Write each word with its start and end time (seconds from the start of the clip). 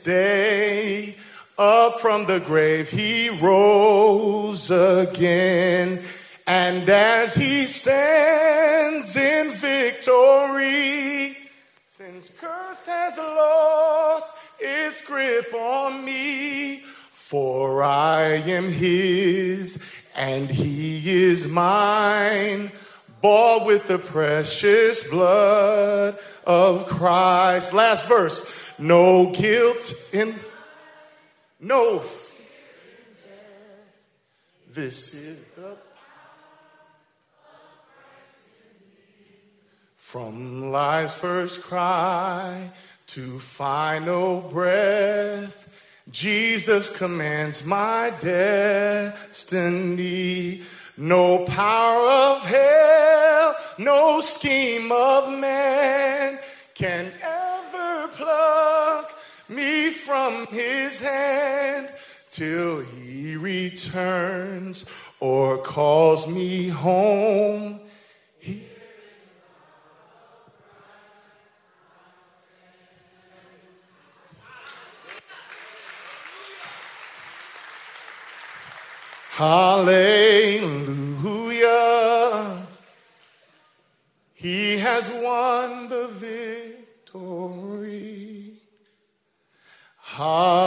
day. 0.00 1.16
Up 1.56 2.00
from 2.00 2.26
the 2.26 2.40
grave 2.40 2.90
he 2.90 3.28
rose 3.40 4.70
again. 4.70 6.02
And 6.46 6.88
as 6.88 7.34
he 7.34 7.64
stands 7.64 9.16
in 9.16 9.50
victory, 9.52 11.36
since 11.86 12.30
curse 12.30 12.86
has 12.86 13.16
lost 13.18 14.32
its 14.58 15.00
grip 15.00 15.54
on 15.54 16.04
me, 16.04 16.78
for 16.78 17.82
I 17.82 18.42
am 18.46 18.68
his 18.68 20.02
and 20.16 20.50
he 20.50 21.24
is 21.24 21.48
mine, 21.48 22.70
bought 23.24 23.64
with 23.64 23.88
the 23.88 23.98
precious 23.98 25.08
blood 25.08 26.18
of 26.46 26.86
Christ. 26.86 27.72
Last 27.72 28.06
verse. 28.06 28.78
No 28.78 29.32
guilt 29.32 29.94
in, 30.12 30.34
no. 31.58 32.00
Death 32.00 32.34
this 34.70 35.14
is 35.14 35.48
the. 35.48 35.74
From 39.96 40.70
life's 40.70 41.16
first 41.16 41.62
cry 41.62 42.70
to 43.06 43.38
final 43.38 44.42
breath, 44.42 46.02
Jesus 46.10 46.94
commands 46.94 47.64
my 47.64 48.12
destiny. 48.20 49.14
No 50.96 51.44
power 51.46 52.36
of 52.36 52.44
hell, 52.44 53.56
no 53.78 54.20
scheme 54.20 54.92
of 54.92 55.38
man 55.38 56.38
can 56.74 57.12
ever 57.20 58.08
pluck 58.08 59.18
me 59.48 59.90
from 59.90 60.46
his 60.46 61.00
hand 61.00 61.88
till 62.30 62.80
he 62.80 63.34
returns 63.36 64.86
or 65.18 65.58
calls 65.58 66.28
me 66.28 66.68
home. 66.68 67.80
Hallelujah. 79.36 80.94
He 84.32 84.76
has 84.78 85.10
won 85.10 85.88
the 85.88 86.06
victory. 86.06 87.72
Hallelujah. 89.98 90.62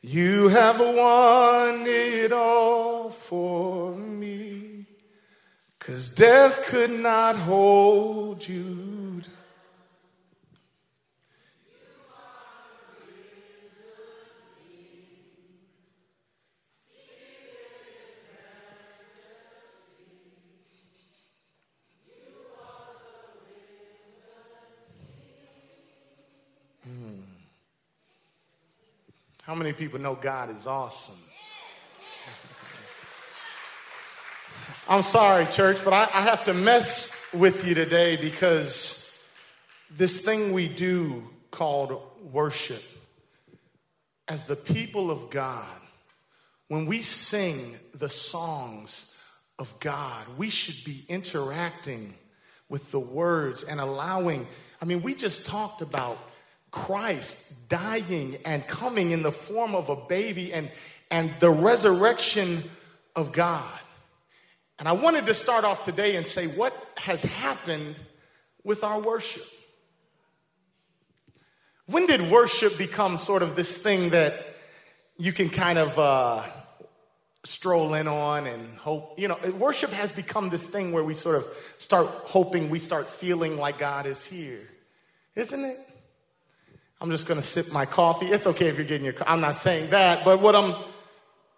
You 0.00 0.46
have 0.46 0.78
won 0.78 1.84
it 1.88 2.30
all 2.30 3.10
for 3.10 3.96
me. 3.96 4.86
Cause 5.80 6.12
death 6.12 6.66
could 6.66 6.92
not 6.92 7.34
hold 7.34 8.46
you 8.46 8.99
How 29.50 29.56
many 29.56 29.72
people 29.72 29.98
know 29.98 30.14
God 30.14 30.54
is 30.54 30.68
awesome? 30.68 31.18
I'm 34.88 35.02
sorry, 35.02 35.44
church, 35.46 35.78
but 35.82 35.92
I, 35.92 36.02
I, 36.02 36.22
have 36.22 36.44
to 36.44 36.54
mess 36.54 37.28
with 37.34 37.66
you 37.66 37.74
today 37.74 38.14
because 38.14 39.18
this 39.90 40.20
thing 40.20 40.52
we 40.52 40.68
do 40.68 41.28
called 41.50 42.00
worship, 42.30 42.80
as 44.28 44.44
the 44.44 44.54
people 44.54 45.10
of 45.10 45.30
God, 45.30 45.80
when 46.68 46.86
we 46.86 47.02
sing 47.02 47.74
the 47.92 48.08
songs 48.08 49.20
of 49.58 49.74
God, 49.80 50.26
we 50.38 50.48
should 50.48 50.84
be 50.84 51.02
interacting 51.08 52.14
with 52.68 52.92
the 52.92 53.00
words 53.00 53.64
and 53.64 53.80
allowing. 53.80 54.46
I 54.80 54.84
mean, 54.84 55.02
we 55.02 55.12
just 55.12 55.44
talked 55.44 55.82
about 55.82 56.18
Christ 56.70 57.68
dying 57.68 58.36
and 58.44 58.66
coming 58.66 59.10
in 59.10 59.22
the 59.22 59.32
form 59.32 59.74
of 59.74 59.88
a 59.88 59.96
baby 59.96 60.52
and, 60.52 60.70
and 61.10 61.30
the 61.40 61.50
resurrection 61.50 62.62
of 63.16 63.32
God. 63.32 63.64
And 64.78 64.88
I 64.88 64.92
wanted 64.92 65.26
to 65.26 65.34
start 65.34 65.64
off 65.64 65.82
today 65.82 66.16
and 66.16 66.26
say 66.26 66.46
what 66.46 66.74
has 66.98 67.22
happened 67.22 67.96
with 68.64 68.84
our 68.84 69.00
worship. 69.00 69.44
When 71.86 72.06
did 72.06 72.30
worship 72.30 72.78
become 72.78 73.18
sort 73.18 73.42
of 73.42 73.56
this 73.56 73.76
thing 73.76 74.10
that 74.10 74.34
you 75.18 75.32
can 75.32 75.48
kind 75.48 75.76
of 75.78 75.98
uh, 75.98 76.42
stroll 77.42 77.94
in 77.94 78.06
on 78.06 78.46
and 78.46 78.78
hope? 78.78 79.18
You 79.18 79.28
know, 79.28 79.38
worship 79.58 79.90
has 79.90 80.12
become 80.12 80.50
this 80.50 80.66
thing 80.66 80.92
where 80.92 81.02
we 81.02 81.14
sort 81.14 81.36
of 81.36 81.44
start 81.78 82.06
hoping, 82.06 82.70
we 82.70 82.78
start 82.78 83.06
feeling 83.06 83.58
like 83.58 83.78
God 83.78 84.06
is 84.06 84.24
here, 84.24 84.68
isn't 85.34 85.64
it? 85.64 85.89
I'm 87.00 87.10
just 87.10 87.26
going 87.26 87.40
to 87.40 87.46
sip 87.46 87.72
my 87.72 87.86
coffee. 87.86 88.26
It's 88.26 88.46
okay 88.46 88.68
if 88.68 88.76
you're 88.76 88.86
getting 88.86 89.04
your 89.04 89.14
I'm 89.26 89.40
not 89.40 89.56
saying 89.56 89.90
that, 89.90 90.24
but 90.24 90.40
what 90.40 90.54
I'm 90.54 90.74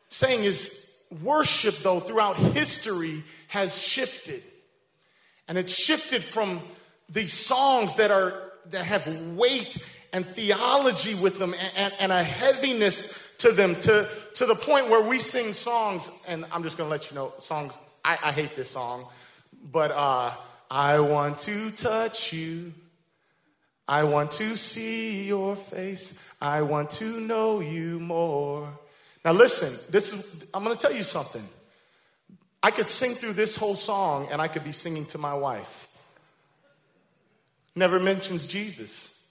saying 0.09 0.45
is 0.45 1.03
worship 1.23 1.77
though 1.77 2.01
throughout 2.01 2.37
history 2.37 3.23
has 3.49 3.81
shifted. 3.81 4.43
And 5.49 5.59
it's 5.59 5.77
shifted 5.77 6.23
from 6.23 6.61
these 7.09 7.33
songs 7.33 7.97
that 7.97 8.11
are 8.11 8.53
that 8.71 8.85
have 8.85 9.07
weight 9.37 9.79
and 10.13 10.25
theology 10.25 11.15
with 11.15 11.39
them 11.39 11.55
and, 11.55 11.73
and, 11.77 11.95
and 12.01 12.13
a 12.13 12.23
heaviness 12.23 13.35
to 13.39 13.51
them 13.51 13.75
to, 13.75 14.09
to 14.35 14.47
the 14.47 14.55
point 14.55 14.89
where 14.89 15.09
we 15.09 15.19
sing 15.19 15.53
songs, 15.53 16.11
and 16.29 16.45
I'm 16.53 16.63
just 16.63 16.79
gonna 16.79 16.91
let 16.91 17.11
you 17.11 17.17
know, 17.17 17.33
songs, 17.39 17.79
I, 18.05 18.17
I 18.23 18.33
hate 18.33 18.55
this 18.55 18.71
song, 18.71 19.07
but 19.73 19.91
uh, 19.93 20.31
I 20.71 21.01
want 21.01 21.39
to 21.39 21.71
touch 21.73 22.33
you. 22.33 22.73
I 23.93 24.05
want 24.05 24.31
to 24.31 24.57
see 24.57 25.27
your 25.27 25.55
face. 25.55 26.19
I 26.41 26.63
want 26.63 26.89
to 26.93 27.21
know 27.21 27.61
you 27.61 28.01
more. 28.01 28.67
Now, 29.23 29.33
listen, 29.33 29.69
this 29.93 30.15
is, 30.15 30.47
I'm 30.55 30.65
going 30.65 30.75
to 30.75 30.81
tell 30.81 30.97
you 30.97 31.03
something. 31.03 31.47
I 32.63 32.71
could 32.71 32.89
sing 32.89 33.13
through 33.13 33.35
this 33.35 33.55
whole 33.55 33.75
song 33.75 34.29
and 34.33 34.41
I 34.41 34.49
could 34.49 34.65
be 34.65 34.73
singing 34.73 35.05
to 35.07 35.19
my 35.19 35.35
wife. 35.35 35.89
Never 37.77 38.01
mentions 38.01 38.47
Jesus. 38.47 39.29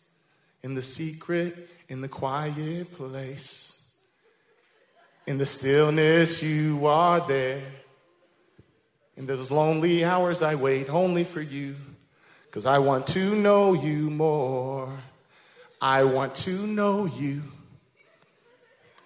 In 0.62 0.76
the 0.76 0.84
secret, 0.84 1.68
in 1.90 2.02
the 2.02 2.08
quiet 2.08 2.94
place, 2.94 3.90
in 5.26 5.40
the 5.40 5.46
stillness, 5.48 6.44
you 6.44 6.86
are 6.86 7.20
there. 7.28 7.64
In 9.18 9.26
those 9.26 9.50
lonely 9.50 10.06
hours, 10.06 10.44
I 10.44 10.54
wait 10.54 10.88
only 10.88 11.24
for 11.24 11.42
you. 11.42 11.76
Because 12.51 12.66
I 12.66 12.79
want 12.79 13.07
to 13.07 13.34
know 13.34 13.72
you 13.72 14.09
more. 14.09 15.00
I 15.81 16.03
want 16.03 16.35
to 16.35 16.67
know 16.67 17.06
you. 17.06 17.44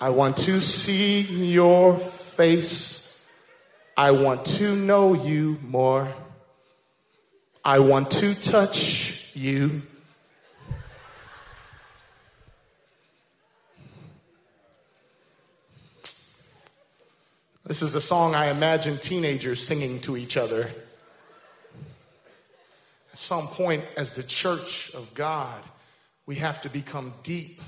I 0.01 0.09
want 0.09 0.38
to 0.38 0.59
see 0.59 1.22
your 1.53 1.95
face. 1.95 3.23
I 3.95 4.09
want 4.09 4.45
to 4.57 4.75
know 4.75 5.13
you 5.13 5.59
more. 5.67 6.11
I 7.63 7.78
want 7.78 8.09
to 8.11 8.33
touch 8.33 9.35
you. 9.35 9.83
This 17.63 17.83
is 17.83 17.94
a 17.94 18.01
song 18.01 18.33
I 18.33 18.50
imagine 18.50 18.98
teenagers 18.98 19.63
singing 19.63 20.00
to 20.01 20.18
each 20.18 20.36
other 20.36 20.71
at 23.15 23.19
some 23.19 23.47
point, 23.47 23.81
as 23.95 24.12
the 24.12 24.23
church 24.23 24.94
of 24.94 25.13
God, 25.13 25.63
we 26.25 26.35
have 26.35 26.62
to 26.63 26.69
become 26.69 27.13
deep, 27.23 27.62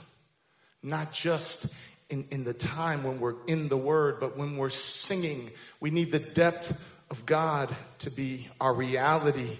not 0.83 1.13
just 1.13 1.73
in, 2.09 2.25
in 2.31 2.43
the 2.43 2.53
time 2.53 3.05
when 3.05 3.21
we're 3.21 3.35
in 3.47 3.69
the 3.69 3.77
word, 3.77 4.17
but 4.19 4.35
when 4.35 4.57
we're 4.57 4.69
singing. 4.69 5.49
We 5.79 5.89
need 5.89 6.11
the 6.11 6.19
depth 6.19 6.77
of 7.09 7.25
God 7.25 7.73
to 7.99 8.11
be 8.11 8.49
our 8.59 8.73
reality. 8.73 9.55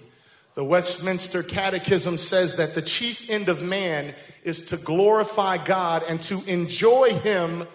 The 0.56 0.62
Westminster 0.62 1.42
Catechism 1.42 2.18
says 2.18 2.56
that 2.56 2.74
the 2.74 2.82
chief 2.82 3.30
end 3.30 3.48
of 3.48 3.62
man 3.62 4.12
is 4.44 4.66
to 4.66 4.76
glorify 4.76 5.56
God 5.56 6.02
and 6.06 6.20
to 6.24 6.44
enjoy 6.46 7.14
Him 7.14 7.66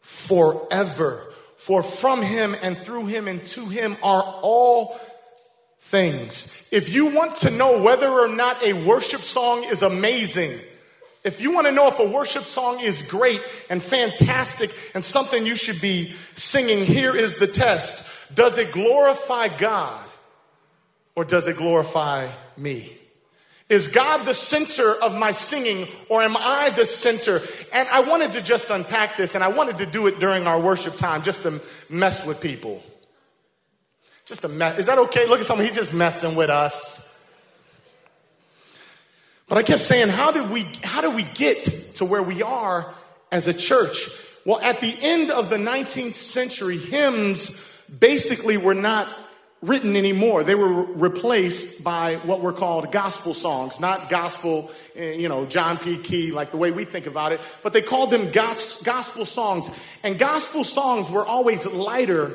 forever. 0.00 1.20
For 1.58 1.82
from 1.82 2.22
Him 2.22 2.56
and 2.62 2.74
through 2.74 3.04
Him 3.08 3.28
and 3.28 3.44
to 3.44 3.66
Him 3.66 3.98
are 4.02 4.22
all 4.40 4.98
things. 5.84 6.66
If 6.72 6.94
you 6.94 7.06
want 7.06 7.36
to 7.36 7.50
know 7.50 7.82
whether 7.82 8.08
or 8.08 8.34
not 8.34 8.64
a 8.64 8.72
worship 8.86 9.20
song 9.20 9.64
is 9.64 9.82
amazing, 9.82 10.58
if 11.24 11.40
you 11.40 11.54
want 11.54 11.66
to 11.66 11.72
know 11.72 11.88
if 11.88 11.98
a 12.00 12.10
worship 12.10 12.42
song 12.42 12.80
is 12.80 13.02
great 13.02 13.40
and 13.68 13.82
fantastic 13.82 14.70
and 14.94 15.04
something 15.04 15.44
you 15.44 15.56
should 15.56 15.80
be 15.80 16.06
singing, 16.06 16.84
here 16.84 17.14
is 17.14 17.38
the 17.38 17.46
test. 17.46 18.34
Does 18.34 18.58
it 18.58 18.72
glorify 18.72 19.48
God 19.58 20.04
or 21.14 21.24
does 21.24 21.48
it 21.48 21.58
glorify 21.58 22.28
me? 22.56 22.90
Is 23.68 23.88
God 23.88 24.26
the 24.26 24.34
center 24.34 24.94
of 25.02 25.18
my 25.18 25.32
singing 25.32 25.86
or 26.08 26.22
am 26.22 26.36
I 26.36 26.70
the 26.76 26.86
center? 26.86 27.40
And 27.74 27.88
I 27.90 28.02
wanted 28.08 28.32
to 28.32 28.42
just 28.42 28.70
unpack 28.70 29.16
this 29.16 29.34
and 29.34 29.44
I 29.44 29.48
wanted 29.48 29.78
to 29.78 29.86
do 29.86 30.06
it 30.06 30.18
during 30.18 30.46
our 30.46 30.60
worship 30.60 30.96
time 30.96 31.22
just 31.22 31.42
to 31.44 31.60
mess 31.88 32.26
with 32.26 32.40
people. 32.40 32.82
Just 34.24 34.44
a 34.44 34.48
mess. 34.48 34.78
Is 34.78 34.86
that 34.86 34.98
okay? 34.98 35.26
Look 35.26 35.40
at 35.40 35.46
someone, 35.46 35.66
he's 35.66 35.76
just 35.76 35.92
messing 35.92 36.34
with 36.34 36.48
us. 36.48 37.10
But 39.48 39.58
I 39.58 39.62
kept 39.62 39.82
saying, 39.82 40.08
how 40.08 40.32
did 40.32 40.50
we, 40.50 40.64
how 40.82 41.02
did 41.02 41.14
we 41.14 41.24
get 41.34 41.64
to 41.96 42.06
where 42.06 42.22
we 42.22 42.42
are 42.42 42.92
as 43.30 43.46
a 43.48 43.54
church? 43.54 44.08
Well, 44.46 44.60
at 44.60 44.80
the 44.80 44.96
end 45.02 45.30
of 45.30 45.50
the 45.50 45.56
19th 45.56 46.14
century, 46.14 46.78
hymns 46.78 47.82
basically 47.98 48.56
were 48.56 48.74
not 48.74 49.08
written 49.60 49.96
anymore. 49.96 50.44
They 50.44 50.54
were 50.54 50.84
replaced 50.84 51.84
by 51.84 52.16
what 52.16 52.40
were 52.40 52.52
called 52.52 52.92
gospel 52.92 53.34
songs, 53.34 53.80
not 53.80 54.08
gospel, 54.08 54.70
eh, 54.96 55.12
you 55.12 55.28
know, 55.28 55.46
John 55.46 55.78
P. 55.78 55.98
Kee, 55.98 56.32
like 56.32 56.50
the 56.50 56.56
way 56.56 56.70
we 56.70 56.84
think 56.84 57.06
about 57.06 57.32
it, 57.32 57.40
but 57.62 57.72
they 57.72 57.80
called 57.82 58.10
them 58.10 58.30
gospel 58.32 59.24
songs. 59.24 59.98
And 60.02 60.18
gospel 60.18 60.64
songs 60.64 61.10
were 61.10 61.24
always 61.24 61.66
lighter 61.66 62.34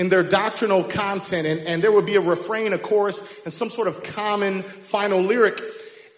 in 0.00 0.08
their 0.08 0.22
doctrinal 0.22 0.82
content, 0.82 1.46
and, 1.46 1.60
and 1.66 1.82
there 1.82 1.92
would 1.92 2.06
be 2.06 2.16
a 2.16 2.22
refrain, 2.22 2.72
a 2.72 2.78
chorus, 2.78 3.44
and 3.44 3.52
some 3.52 3.68
sort 3.68 3.86
of 3.86 4.02
common 4.02 4.62
final 4.62 5.20
lyric. 5.20 5.60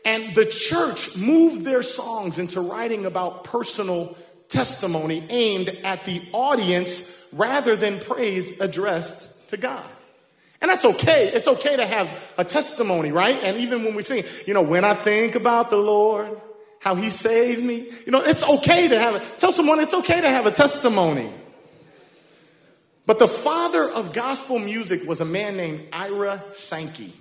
And 0.04 0.22
the 0.36 0.46
church 0.46 1.16
moved 1.16 1.64
their 1.64 1.82
songs 1.82 2.38
into 2.38 2.60
writing 2.60 3.06
about 3.06 3.42
personal 3.42 4.16
testimony 4.48 5.24
aimed 5.30 5.68
at 5.82 6.04
the 6.04 6.22
audience 6.32 7.26
rather 7.32 7.74
than 7.74 7.98
praise 7.98 8.60
addressed 8.60 9.48
to 9.48 9.56
God. 9.56 9.84
And 10.60 10.70
that's 10.70 10.84
okay. 10.84 11.32
It's 11.34 11.48
okay 11.48 11.74
to 11.74 11.84
have 11.84 12.34
a 12.38 12.44
testimony, 12.44 13.10
right? 13.10 13.36
And 13.42 13.56
even 13.56 13.82
when 13.82 13.96
we 13.96 14.04
sing, 14.04 14.22
you 14.46 14.54
know, 14.54 14.62
when 14.62 14.84
I 14.84 14.94
think 14.94 15.34
about 15.34 15.70
the 15.70 15.76
Lord, 15.76 16.40
how 16.78 16.94
he 16.94 17.10
saved 17.10 17.64
me, 17.64 17.90
you 18.06 18.12
know, 18.12 18.22
it's 18.22 18.48
okay 18.48 18.86
to 18.86 18.96
have 18.96 19.16
it. 19.16 19.34
Tell 19.38 19.50
someone 19.50 19.80
it's 19.80 19.94
okay 19.94 20.20
to 20.20 20.28
have 20.28 20.46
a 20.46 20.52
testimony. 20.52 21.28
But 23.04 23.18
the 23.18 23.28
father 23.28 23.90
of 23.90 24.12
gospel 24.12 24.58
music 24.58 25.06
was 25.08 25.20
a 25.20 25.24
man 25.24 25.56
named 25.56 25.86
Ira 25.92 26.42
Sankey. 26.50 27.12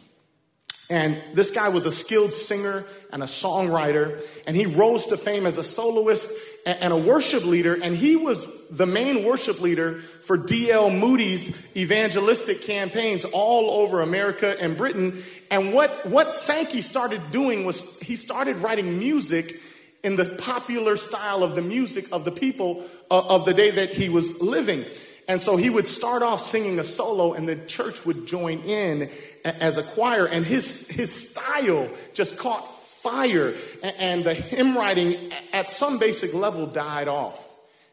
And 0.92 1.18
this 1.34 1.52
guy 1.52 1.70
was 1.70 1.86
a 1.86 1.92
skilled 1.92 2.34
singer 2.34 2.84
and 3.14 3.24
a 3.24 3.26
songwriter, 3.26 4.22
and 4.46 4.58
he 4.58 4.66
rose 4.66 5.08
to 5.08 5.18
fame 5.18 5.46
as 5.46 5.58
a 5.58 5.64
soloist 5.64 6.32
and 6.66 6.92
a 6.92 6.98
worship 6.98 7.46
leader. 7.46 7.80
And 7.82 7.96
he 7.96 8.18
was 8.18 8.70
the 8.70 8.86
main 8.86 9.24
worship 9.24 9.62
leader 9.62 9.94
for 9.94 10.36
D.L. 10.36 10.92
Moody's 10.92 11.76
evangelistic 11.78 12.62
campaigns 12.64 13.24
all 13.24 13.72
over 13.72 14.02
America 14.02 14.56
and 14.62 14.76
Britain. 14.76 15.18
And 15.50 15.74
what, 15.74 16.06
what 16.06 16.32
Sankey 16.34 16.82
started 16.82 17.22
doing 17.32 17.64
was 17.64 17.98
he 18.02 18.18
started 18.18 18.58
writing 18.58 19.00
music 19.00 19.56
in 20.04 20.18
the 20.18 20.38
popular 20.42 20.98
style 20.98 21.42
of 21.42 21.56
the 21.56 21.62
music 21.62 22.06
of 22.12 22.26
the 22.26 22.32
people 22.32 22.84
uh, 23.10 23.24
of 23.30 23.46
the 23.46 23.54
day 23.54 23.72
that 23.72 23.94
he 23.94 24.10
was 24.10 24.42
living. 24.42 24.84
And 25.28 25.42
so 25.42 25.56
he 25.56 25.70
would 25.70 25.88
start 25.88 26.24
off 26.24 26.42
singing 26.42 26.80
a 26.80 26.84
solo, 26.84 27.34
and 27.34 27.48
the 27.48 27.56
church 27.56 28.06
would 28.06 28.28
join 28.28 28.60
in 28.60 29.10
as 29.46 29.78
a 29.78 29.84
choir. 29.84 30.28
And 30.28 30.46
his, 30.46 30.88
his 30.90 31.12
style 31.12 31.90
just 32.14 32.38
caught 32.38 32.68
fire. 32.70 33.54
And 34.00 34.24
the 34.24 34.34
hymn 34.34 34.76
writing 34.76 35.16
at 35.54 35.70
some 35.70 36.00
basic 36.00 36.34
level 36.34 36.68
died 36.68 37.08
off. 37.08 37.48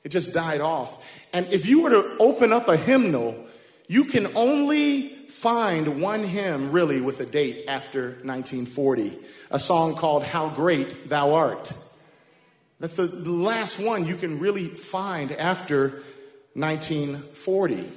It 0.04 0.10
just 0.10 0.32
died 0.32 0.60
off. 0.60 1.26
And 1.32 1.46
if 1.52 1.66
you 1.66 1.82
were 1.82 1.90
to 1.90 2.16
open 2.19 2.52
up 2.52 2.69
a 2.69 2.76
hymnal, 2.76 3.36
you 3.88 4.04
can 4.04 4.26
only 4.36 5.08
find 5.08 6.00
one 6.00 6.25
hymn 6.25 6.72
really 6.72 7.00
with 7.00 7.20
a 7.20 7.26
date 7.26 7.66
after 7.69 8.08
1940 8.25 9.16
a 9.50 9.58
song 9.58 9.94
called 9.94 10.25
How 10.25 10.48
Great 10.50 11.08
Thou 11.08 11.34
Art. 11.34 11.72
That's 12.80 12.96
the 12.96 13.30
last 13.30 13.80
one 13.80 14.06
you 14.06 14.16
can 14.16 14.38
really 14.38 14.66
find 14.66 15.32
after 15.32 16.02
1940. 16.58 17.88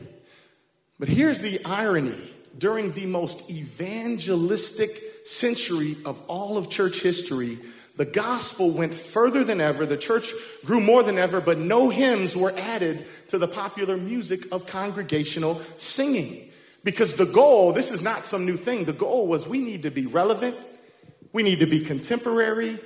But 0.99 1.09
here's 1.09 1.41
the 1.41 1.59
irony 1.65 2.31
during 2.57 2.91
the 2.91 3.05
most 3.05 3.49
evangelistic 3.49 4.89
century 5.23 5.95
of 6.05 6.21
all 6.27 6.57
of 6.57 6.69
church 6.69 7.01
history, 7.01 7.57
the 7.97 8.05
gospel 8.05 8.71
went 8.71 8.93
further 8.93 9.43
than 9.43 9.61
ever. 9.61 9.85
The 9.85 9.97
church 9.97 10.31
grew 10.65 10.79
more 10.79 11.03
than 11.03 11.17
ever, 11.17 11.41
but 11.41 11.57
no 11.57 11.89
hymns 11.89 12.35
were 12.35 12.53
added 12.57 13.05
to 13.27 13.37
the 13.37 13.47
popular 13.47 13.97
music 13.97 14.51
of 14.51 14.65
congregational 14.65 15.55
singing. 15.77 16.49
Because 16.83 17.13
the 17.13 17.25
goal, 17.25 17.73
this 17.73 17.91
is 17.91 18.01
not 18.01 18.25
some 18.25 18.45
new 18.45 18.57
thing, 18.57 18.85
the 18.85 18.93
goal 18.93 19.27
was 19.27 19.47
we 19.47 19.59
need 19.59 19.83
to 19.83 19.91
be 19.91 20.07
relevant, 20.07 20.57
we 21.31 21.43
need 21.43 21.59
to 21.59 21.67
be 21.67 21.81
contemporary, 21.81 22.79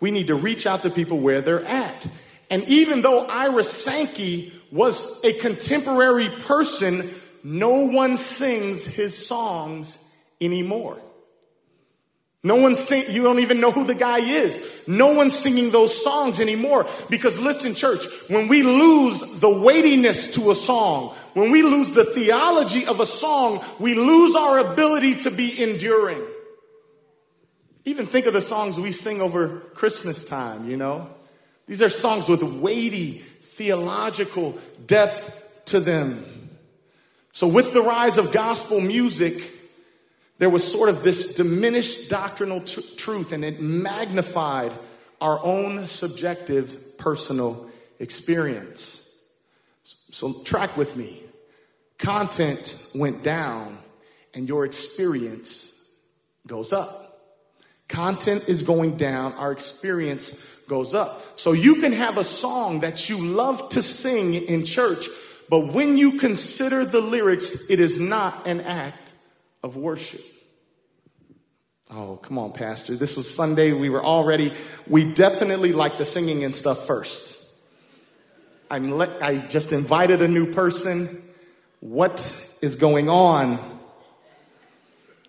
we 0.00 0.10
need 0.10 0.28
to 0.28 0.34
reach 0.34 0.66
out 0.66 0.82
to 0.82 0.90
people 0.90 1.18
where 1.18 1.40
they're 1.40 1.64
at. 1.64 2.06
And 2.50 2.62
even 2.64 3.02
though 3.02 3.26
Ira 3.26 3.64
Sankey 3.64 4.52
was 4.74 5.24
a 5.24 5.32
contemporary 5.34 6.28
person, 6.28 7.08
no 7.44 7.86
one 7.86 8.16
sings 8.16 8.84
his 8.84 9.26
songs 9.26 10.20
anymore. 10.40 11.00
No 12.42 12.56
one 12.56 12.74
sing, 12.74 13.04
you 13.08 13.22
don't 13.22 13.38
even 13.38 13.60
know 13.60 13.70
who 13.70 13.84
the 13.84 13.94
guy 13.94 14.18
is. 14.18 14.84
No 14.86 15.14
one's 15.14 15.34
singing 15.34 15.70
those 15.70 16.04
songs 16.04 16.40
anymore. 16.40 16.86
Because 17.08 17.40
listen, 17.40 17.74
church, 17.74 18.04
when 18.28 18.48
we 18.48 18.62
lose 18.62 19.40
the 19.40 19.62
weightiness 19.62 20.34
to 20.34 20.50
a 20.50 20.54
song, 20.54 21.14
when 21.32 21.52
we 21.52 21.62
lose 21.62 21.92
the 21.92 22.04
theology 22.04 22.84
of 22.84 23.00
a 23.00 23.06
song, 23.06 23.60
we 23.78 23.94
lose 23.94 24.34
our 24.34 24.72
ability 24.72 25.14
to 25.20 25.30
be 25.30 25.54
enduring. 25.62 26.22
Even 27.86 28.06
think 28.06 28.26
of 28.26 28.34
the 28.34 28.42
songs 28.42 28.78
we 28.78 28.92
sing 28.92 29.22
over 29.22 29.60
Christmas 29.74 30.28
time, 30.28 30.68
you 30.68 30.76
know? 30.76 31.08
These 31.66 31.80
are 31.80 31.88
songs 31.88 32.28
with 32.28 32.42
weighty 32.42 33.22
theological 33.56 34.58
depth 34.86 35.62
to 35.66 35.80
them. 35.80 36.24
So, 37.32 37.48
with 37.48 37.72
the 37.72 37.80
rise 37.80 38.18
of 38.18 38.32
gospel 38.32 38.80
music, 38.80 39.34
there 40.38 40.50
was 40.50 40.70
sort 40.70 40.88
of 40.88 41.02
this 41.02 41.34
diminished 41.34 42.10
doctrinal 42.10 42.60
truth, 42.60 43.32
and 43.32 43.44
it 43.44 43.60
magnified 43.60 44.72
our 45.20 45.40
own 45.44 45.86
subjective 45.86 46.98
personal 46.98 47.68
experience. 47.98 49.24
So, 49.82 50.32
so, 50.32 50.42
track 50.42 50.76
with 50.76 50.96
me. 50.96 51.20
Content 51.98 52.90
went 52.94 53.22
down, 53.22 53.78
and 54.34 54.48
your 54.48 54.64
experience 54.64 55.92
goes 56.46 56.72
up. 56.72 57.04
Content 57.88 58.48
is 58.48 58.62
going 58.62 58.96
down, 58.96 59.32
our 59.34 59.52
experience 59.52 60.53
goes 60.68 60.94
up. 60.94 61.38
So 61.38 61.52
you 61.52 61.76
can 61.76 61.92
have 61.92 62.18
a 62.18 62.24
song 62.24 62.80
that 62.80 63.08
you 63.08 63.18
love 63.18 63.68
to 63.70 63.82
sing 63.82 64.34
in 64.34 64.64
church, 64.64 65.06
but 65.48 65.72
when 65.72 65.98
you 65.98 66.18
consider 66.18 66.84
the 66.84 67.00
lyrics, 67.00 67.70
it 67.70 67.80
is 67.80 68.00
not 68.00 68.46
an 68.46 68.60
act 68.60 69.12
of 69.62 69.76
worship. 69.76 70.20
Oh, 71.90 72.16
come 72.16 72.38
on, 72.38 72.52
Pastor. 72.52 72.96
This 72.96 73.16
was 73.16 73.32
Sunday. 73.32 73.72
We 73.72 73.90
were 73.90 74.02
already, 74.02 74.52
we 74.88 75.12
definitely 75.12 75.72
like 75.72 75.98
the 75.98 76.04
singing 76.04 76.42
and 76.42 76.54
stuff 76.54 76.86
first. 76.86 77.44
I'm 78.70 78.94
le- 78.94 79.16
I 79.22 79.38
just 79.38 79.72
invited 79.72 80.22
a 80.22 80.28
new 80.28 80.52
person. 80.52 81.22
What 81.80 82.20
is 82.62 82.76
going 82.76 83.08
on? 83.08 83.58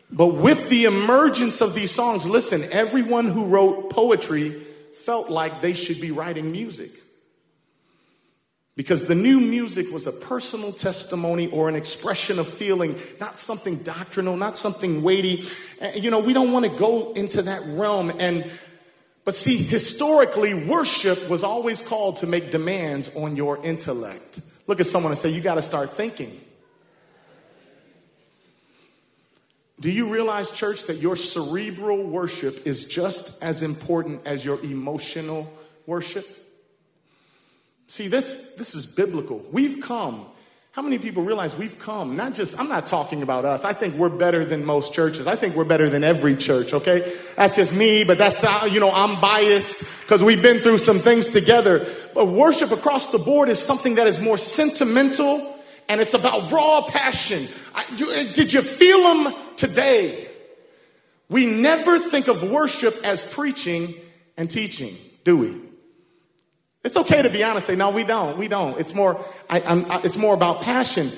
But 0.09 0.35
with 0.35 0.69
the 0.69 0.85
emergence 0.85 1.61
of 1.61 1.75
these 1.75 1.91
songs, 1.91 2.27
listen, 2.27 2.61
everyone 2.71 3.25
who 3.25 3.45
wrote 3.45 3.89
poetry 3.89 4.55
felt 4.95 5.29
like 5.29 5.61
they 5.61 5.73
should 5.73 6.01
be 6.01 6.11
writing 6.11 6.51
music. 6.51 6.91
Because 8.75 9.05
the 9.05 9.15
new 9.15 9.39
music 9.39 9.89
was 9.93 10.05
a 10.05 10.11
personal 10.11 10.73
testimony 10.73 11.47
or 11.47 11.69
an 11.69 11.75
expression 11.75 12.39
of 12.39 12.47
feeling, 12.47 12.97
not 13.21 13.39
something 13.39 13.77
doctrinal, 13.77 14.35
not 14.35 14.57
something 14.57 15.01
weighty. 15.01 15.45
You 15.95 16.11
know, 16.11 16.19
we 16.19 16.33
don't 16.33 16.51
want 16.51 16.65
to 16.65 16.71
go 16.71 17.13
into 17.13 17.41
that 17.43 17.61
realm. 17.67 18.11
And, 18.19 18.43
but 19.23 19.33
see, 19.33 19.55
historically, 19.55 20.67
worship 20.67 21.29
was 21.29 21.41
always 21.41 21.81
called 21.81 22.17
to 22.17 22.27
make 22.27 22.51
demands 22.51 23.15
on 23.15 23.37
your 23.37 23.63
intellect. 23.63 24.41
Look 24.67 24.81
at 24.81 24.87
someone 24.87 25.13
and 25.13 25.19
say, 25.19 25.29
you 25.29 25.41
got 25.41 25.55
to 25.55 25.61
start 25.61 25.91
thinking. 25.91 26.37
Do 29.79 29.91
you 29.91 30.11
realize, 30.11 30.51
church, 30.51 30.85
that 30.85 30.97
your 30.97 31.15
cerebral 31.15 32.03
worship 32.03 32.65
is 32.65 32.85
just 32.85 33.43
as 33.43 33.61
important 33.61 34.25
as 34.25 34.45
your 34.45 34.59
emotional 34.63 35.51
worship? 35.85 36.25
See, 37.87 38.07
this, 38.07 38.55
this 38.55 38.73
is 38.73 38.95
biblical. 38.95 39.43
We've 39.51 39.81
come 39.81 40.25
How 40.75 40.81
many 40.81 40.99
people 40.99 41.23
realize 41.23 41.57
we've 41.57 41.79
come? 41.79 42.17
Not 42.17 42.33
just, 42.33 42.59
I'm 42.59 42.67
not 42.67 42.85
talking 42.85 43.23
about 43.23 43.45
us. 43.45 43.63
I 43.63 43.71
think 43.71 43.95
we're 43.95 44.09
better 44.09 44.43
than 44.43 44.65
most 44.65 44.93
churches. 44.93 45.25
I 45.25 45.37
think 45.37 45.55
we're 45.55 45.63
better 45.63 45.87
than 45.87 46.03
every 46.03 46.35
church, 46.35 46.73
okay? 46.73 46.99
That's 47.37 47.55
just 47.55 47.73
me, 47.73 48.03
but 48.03 48.17
that's 48.17 48.43
how, 48.43 48.65
you 48.65 48.81
know, 48.81 48.91
I'm 48.93 49.21
biased 49.21 50.01
because 50.01 50.21
we've 50.21 50.43
been 50.43 50.57
through 50.57 50.79
some 50.79 50.99
things 50.99 51.29
together. 51.29 51.85
But 52.13 52.27
worship 52.27 52.71
across 52.71 53.13
the 53.13 53.19
board 53.19 53.47
is 53.47 53.57
something 53.57 53.95
that 53.95 54.05
is 54.05 54.19
more 54.19 54.37
sentimental 54.37 55.55
and 55.87 56.01
it's 56.01 56.13
about 56.13 56.51
raw 56.51 56.81
passion. 56.89 57.47
I, 57.73 57.85
did 58.33 58.51
you 58.51 58.61
feel 58.61 59.01
them 59.01 59.33
today? 59.57 60.27
We 61.29 61.45
never 61.45 61.97
think 61.97 62.27
of 62.27 62.49
worship 62.49 62.93
as 63.03 63.23
preaching 63.23 63.93
and 64.37 64.49
teaching, 64.49 64.93
do 65.23 65.37
we? 65.37 65.57
It's 66.83 66.97
okay 66.97 67.23
to 67.23 67.29
be 67.29 67.43
honest. 67.43 67.67
Say, 67.67 67.75
no, 67.75 67.89
we 67.89 68.03
don't. 68.03 68.37
We 68.37 68.47
don't. 68.47 68.79
It's 68.79 68.93
more, 68.93 69.19
I, 69.49 69.59
I, 69.59 70.01
it's 70.03 70.17
more 70.17 70.35
about 70.35 70.61
passion. 70.61 71.09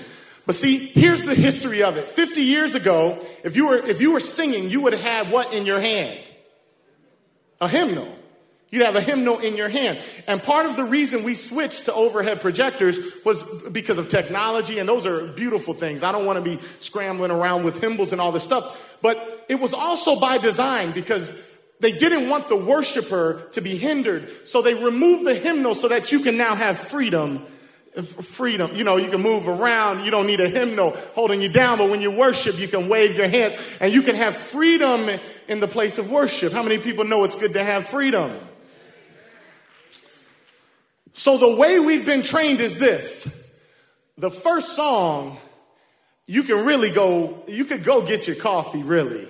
But 0.46 0.56
see, 0.56 0.77
here's 0.77 1.24
the 1.24 1.36
history 1.36 1.84
of 1.84 1.98
it. 1.98 2.06
50 2.06 2.41
years 2.41 2.74
ago, 2.74 3.20
if 3.44 3.58
you 3.58 3.67
were, 3.67 3.86
if 3.86 4.01
you 4.01 4.13
were 4.13 4.22
singing, 4.22 4.70
you 4.70 4.79
would 4.82 4.94
have 4.94 5.03
had 5.03 5.27
what 5.27 5.53
in 5.53 5.65
your 5.65 5.79
hand? 5.79 6.17
A 7.60 7.67
hymnal. 7.67 8.17
You'd 8.70 8.84
have 8.84 8.98
a 8.98 9.02
hymnal 9.02 9.40
in 9.40 9.56
your 9.56 9.70
hand. 9.70 9.98
And 10.28 10.44
part 10.44 10.66
of 10.66 10.76
the 10.76 10.84
reason 10.84 11.24
we 11.24 11.36
switched 11.36 11.86
to 11.86 11.94
overhead 11.94 12.42
projectors 12.42 13.00
was 13.24 13.64
because 13.72 13.98
of 13.98 14.10
technology, 14.10 14.80
and 14.80 14.90
those 14.90 15.06
are 15.06 15.28
beautiful 15.28 15.74
things. 15.74 16.04
I 16.04 16.12
don't 16.12 16.26
want 16.26 16.44
to 16.44 16.44
be 16.44 16.62
scrambling 16.80 17.32
around 17.32 17.64
with 17.64 17.80
hymnals 17.82 18.12
and 18.12 18.20
all 18.20 18.34
this 18.34 18.44
stuff. 18.44 18.98
But 19.02 19.46
it 19.48 19.60
was 19.62 19.74
also 19.74 20.20
by 20.20 20.38
design 20.38 20.92
because 20.92 21.32
they 21.80 21.92
didn't 21.92 22.30
want 22.30 22.50
the 22.50 22.58
worshiper 22.58 23.48
to 23.54 23.62
be 23.62 23.78
hindered. 23.78 24.30
So 24.48 24.62
they 24.62 24.74
removed 24.74 25.26
the 25.26 25.36
hymnal 25.36 25.74
so 25.74 25.88
that 25.88 26.12
you 26.12 26.20
can 26.20 26.36
now 26.36 26.54
have 26.54 26.78
freedom. 26.78 27.40
Freedom. 27.98 28.72
You 28.76 28.84
know, 28.84 28.98
you 28.98 29.10
can 29.10 29.22
move 29.22 29.48
around. 29.48 30.04
You 30.04 30.12
don't 30.12 30.28
need 30.28 30.40
a 30.40 30.50
hymnal 30.50 30.92
holding 31.16 31.42
you 31.42 31.50
down. 31.50 31.78
But 31.78 31.90
when 31.90 32.02
you 32.02 32.12
worship, 32.16 32.60
you 32.60 32.68
can 32.68 32.90
wave 32.90 33.16
your 33.16 33.28
hand 33.28 33.58
and 33.80 33.94
you 33.94 34.02
can 34.02 34.16
have 34.16 34.36
freedom 34.36 35.10
in 35.48 35.60
the 35.60 35.68
place 35.68 35.98
of 35.98 36.12
worship. 36.12 36.52
How 36.52 36.64
many 36.64 36.78
people 36.78 37.06
know 37.06 37.24
it's 37.24 37.36
good 37.36 37.54
to 37.54 37.64
have 37.64 37.88
freedom? 37.88 38.38
So 41.18 41.40
the 41.40 41.56
way 41.56 41.80
we've 41.80 42.06
been 42.06 42.22
trained 42.22 42.60
is 42.60 42.78
this. 42.78 43.60
The 44.20 44.30
first 44.30 44.76
song, 44.76 45.36
you 46.28 46.44
can 46.44 46.64
really 46.64 46.92
go, 46.92 47.44
you 47.48 47.66
could 47.66 47.84
go 47.84 48.06
get 48.06 48.28
your 48.28 48.36
coffee 48.36 48.84
really 48.84 49.28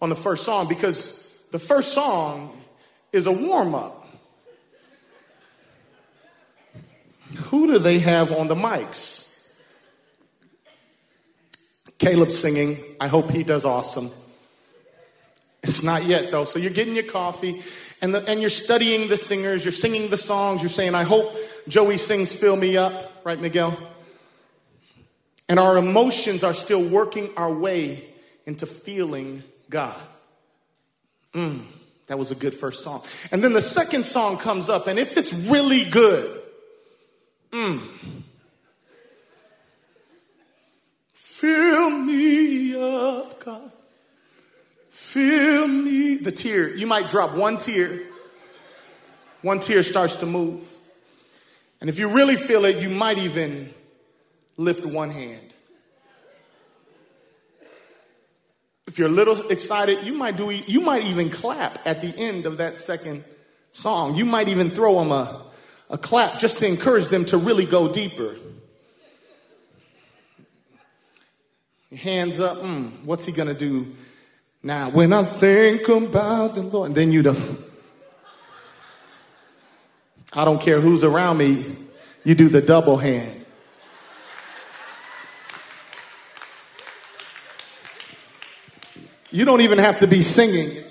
on 0.00 0.08
the 0.08 0.16
first 0.16 0.44
song 0.44 0.66
because 0.66 1.38
the 1.50 1.58
first 1.58 1.92
song 1.92 2.58
is 3.12 3.26
a 3.26 3.32
warm 3.32 3.74
up. 3.74 4.08
Who 7.36 7.66
do 7.66 7.78
they 7.78 7.98
have 7.98 8.32
on 8.32 8.48
the 8.48 8.54
mics? 8.54 9.52
Caleb 11.98 12.30
singing. 12.30 12.78
I 12.98 13.08
hope 13.08 13.30
he 13.30 13.42
does 13.44 13.66
awesome. 13.66 14.08
It's 15.62 15.82
not 15.82 16.04
yet 16.04 16.30
though. 16.30 16.44
So 16.44 16.58
you're 16.58 16.70
getting 16.70 16.94
your 16.94 17.04
coffee 17.04 17.60
and, 18.02 18.14
the, 18.14 18.26
and 18.28 18.40
you're 18.40 18.50
studying 18.50 19.08
the 19.08 19.16
singers, 19.16 19.64
you're 19.64 19.72
singing 19.72 20.10
the 20.10 20.16
songs, 20.16 20.62
you're 20.62 20.70
saying, 20.70 20.94
I 20.94 21.02
hope 21.02 21.34
Joey 21.68 21.98
sings 21.98 22.32
Fill 22.32 22.56
Me 22.56 22.76
Up, 22.76 23.24
right, 23.24 23.40
Miguel? 23.40 23.76
And 25.48 25.58
our 25.58 25.76
emotions 25.76 26.44
are 26.44 26.54
still 26.54 26.82
working 26.88 27.28
our 27.36 27.52
way 27.52 28.04
into 28.46 28.66
feeling 28.66 29.42
God. 29.68 29.96
Mm, 31.34 31.62
that 32.06 32.18
was 32.18 32.30
a 32.30 32.34
good 32.34 32.54
first 32.54 32.82
song. 32.82 33.02
And 33.30 33.42
then 33.42 33.52
the 33.52 33.60
second 33.60 34.06
song 34.06 34.38
comes 34.38 34.68
up, 34.68 34.86
and 34.86 34.98
if 34.98 35.16
it's 35.16 35.32
really 35.32 35.84
good, 35.90 36.40
mm, 37.50 37.80
fill 41.12 41.90
me 41.90 42.74
up, 42.76 43.44
God. 43.44 43.69
Fill 45.10 45.66
me. 45.66 46.14
The 46.14 46.30
tear, 46.30 46.68
you 46.68 46.86
might 46.86 47.08
drop 47.08 47.34
one 47.34 47.56
tear. 47.56 47.98
One 49.42 49.58
tear 49.58 49.82
starts 49.82 50.18
to 50.18 50.26
move. 50.26 50.64
And 51.80 51.90
if 51.90 51.98
you 51.98 52.14
really 52.14 52.36
feel 52.36 52.64
it, 52.64 52.80
you 52.80 52.88
might 52.90 53.18
even 53.18 53.74
lift 54.56 54.86
one 54.86 55.10
hand. 55.10 55.52
If 58.86 59.00
you're 59.00 59.08
a 59.08 59.10
little 59.10 59.34
excited, 59.50 60.04
you 60.04 60.12
might 60.12 60.36
do 60.36 60.48
you 60.52 60.80
might 60.80 61.04
even 61.06 61.28
clap 61.28 61.84
at 61.84 62.02
the 62.02 62.14
end 62.16 62.46
of 62.46 62.58
that 62.58 62.78
second 62.78 63.24
song. 63.72 64.14
You 64.14 64.24
might 64.24 64.46
even 64.46 64.70
throw 64.70 64.96
them 65.00 65.10
a, 65.10 65.42
a 65.90 65.98
clap 65.98 66.38
just 66.38 66.60
to 66.60 66.68
encourage 66.68 67.08
them 67.08 67.24
to 67.26 67.36
really 67.36 67.64
go 67.64 67.92
deeper. 67.92 68.36
Hands 71.96 72.38
up, 72.38 72.58
mm, 72.58 73.04
what's 73.04 73.24
he 73.24 73.32
gonna 73.32 73.54
do 73.54 73.92
now? 74.62 74.90
When 74.90 75.12
I 75.12 75.22
think 75.22 75.88
about 75.88 76.54
the 76.54 76.62
Lord, 76.62 76.94
then 76.94 77.12
you 77.12 77.22
don't. 77.22 77.60
I 80.32 80.44
don't 80.44 80.60
care 80.60 80.80
who's 80.80 81.02
around 81.02 81.38
me, 81.38 81.76
you 82.24 82.34
do 82.34 82.48
the 82.48 82.60
double 82.60 82.96
hand. 82.96 83.44
You 89.32 89.44
don't 89.44 89.60
even 89.60 89.78
have 89.78 90.00
to 90.00 90.06
be 90.06 90.22
singing. 90.22 90.82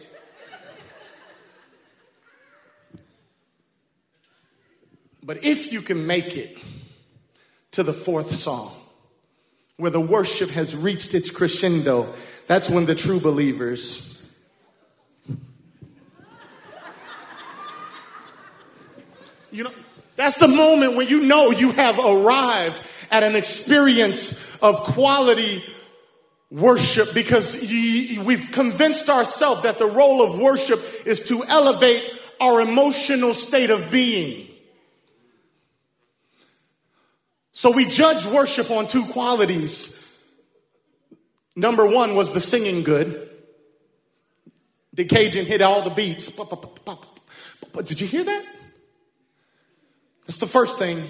But 5.23 5.43
if 5.43 5.71
you 5.71 5.81
can 5.81 6.07
make 6.07 6.37
it 6.37 6.57
to 7.71 7.83
the 7.83 7.93
fourth 7.93 8.31
song, 8.31 8.78
where 9.79 9.89
the 9.91 9.99
worship 9.99 10.49
has 10.51 10.75
reached 10.75 11.13
its 11.13 11.31
crescendo, 11.31 12.07
that's 12.47 12.69
when 12.69 12.85
the 12.85 12.95
true 12.95 13.19
believers 13.19 14.09
You 19.51 19.63
know, 19.63 19.71
that's 20.15 20.37
the 20.37 20.47
moment 20.47 20.95
when 20.95 21.07
you 21.07 21.25
know 21.25 21.51
you 21.51 21.71
have 21.71 21.97
arrived 21.97 22.79
at 23.11 23.23
an 23.23 23.35
experience 23.35 24.57
of 24.61 24.75
quality 24.75 25.63
worship 26.51 27.13
because 27.13 27.59
we've 28.25 28.49
convinced 28.51 29.09
ourselves 29.09 29.63
that 29.63 29.79
the 29.79 29.87
role 29.87 30.21
of 30.21 30.39
worship 30.39 30.79
is 31.05 31.23
to 31.29 31.43
elevate 31.47 32.03
our 32.39 32.61
emotional 32.61 33.33
state 33.33 33.69
of 33.69 33.91
being. 33.91 34.48
So 37.59 37.71
we 37.71 37.83
judge 37.83 38.25
worship 38.25 38.71
on 38.71 38.87
two 38.87 39.03
qualities. 39.07 40.23
Number 41.57 41.85
one 41.85 42.15
was 42.15 42.31
the 42.31 42.39
singing 42.39 42.83
good. 42.83 43.29
The 44.93 45.03
Cajun 45.03 45.45
hit 45.45 45.61
all 45.61 45.81
the 45.81 45.89
beats. 45.89 46.39
Did 47.83 47.99
you 47.99 48.07
hear 48.07 48.23
that? 48.23 48.45
That's 50.21 50.37
the 50.37 50.45
first 50.45 50.79
thing. 50.79 51.03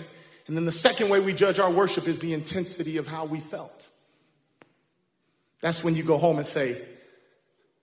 And 0.47 0.57
then 0.57 0.65
the 0.65 0.71
second 0.71 1.09
way 1.09 1.19
we 1.19 1.35
judge 1.35 1.59
our 1.59 1.69
worship 1.69 2.07
is 2.07 2.17
the 2.17 2.33
intensity 2.33 2.97
of 2.97 3.05
how 3.05 3.25
we 3.25 3.39
felt. 3.39 3.87
That's 5.61 5.83
when 5.83 5.93
you 5.93 6.01
go 6.01 6.17
home 6.17 6.37
and 6.37 6.47
say, 6.47 6.81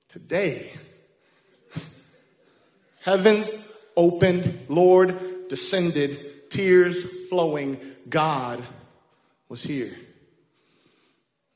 Today, 0.09 0.73
heavens 3.05 3.53
opened, 3.97 4.59
Lord 4.69 5.15
descended, 5.49 6.36
tears 6.51 7.29
flowing, 7.29 7.79
God 8.09 8.63
was 9.49 9.63
here. 9.63 9.95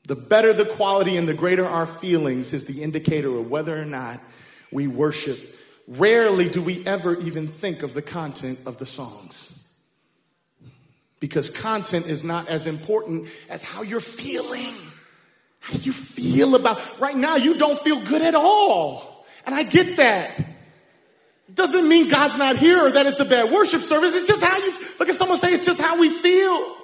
The 0.07 0.15
better 0.15 0.53
the 0.53 0.65
quality 0.65 1.17
and 1.17 1.27
the 1.27 1.33
greater 1.33 1.65
our 1.65 1.85
feelings 1.85 2.53
is 2.53 2.65
the 2.65 2.83
indicator 2.83 3.29
of 3.37 3.49
whether 3.49 3.79
or 3.79 3.85
not 3.85 4.19
we 4.71 4.87
worship. 4.87 5.37
Rarely 5.87 6.49
do 6.49 6.61
we 6.61 6.85
ever 6.85 7.19
even 7.19 7.47
think 7.47 7.83
of 7.83 7.93
the 7.93 8.01
content 8.01 8.59
of 8.65 8.77
the 8.77 8.85
songs. 8.85 9.57
Because 11.19 11.49
content 11.49 12.07
is 12.07 12.23
not 12.23 12.49
as 12.49 12.65
important 12.65 13.27
as 13.49 13.63
how 13.63 13.83
you're 13.83 13.99
feeling. 13.99 14.73
How 15.59 15.77
do 15.77 15.83
you 15.83 15.93
feel 15.93 16.55
about 16.55 16.99
right 16.99 17.15
now? 17.15 17.35
You 17.35 17.57
don't 17.57 17.79
feel 17.79 18.03
good 18.05 18.23
at 18.23 18.33
all. 18.33 19.25
And 19.45 19.53
I 19.53 19.63
get 19.63 19.97
that. 19.97 20.43
Doesn't 21.53 21.87
mean 21.87 22.09
God's 22.09 22.37
not 22.37 22.55
here 22.55 22.85
or 22.85 22.91
that 22.91 23.05
it's 23.05 23.19
a 23.19 23.25
bad 23.25 23.51
worship 23.51 23.81
service. 23.81 24.15
It's 24.15 24.27
just 24.27 24.43
how 24.43 24.57
you 24.57 24.71
look 24.99 25.09
at 25.09 25.15
someone 25.15 25.37
say 25.37 25.53
it's 25.53 25.65
just 25.65 25.81
how 25.81 25.99
we 25.99 26.09
feel. 26.09 26.75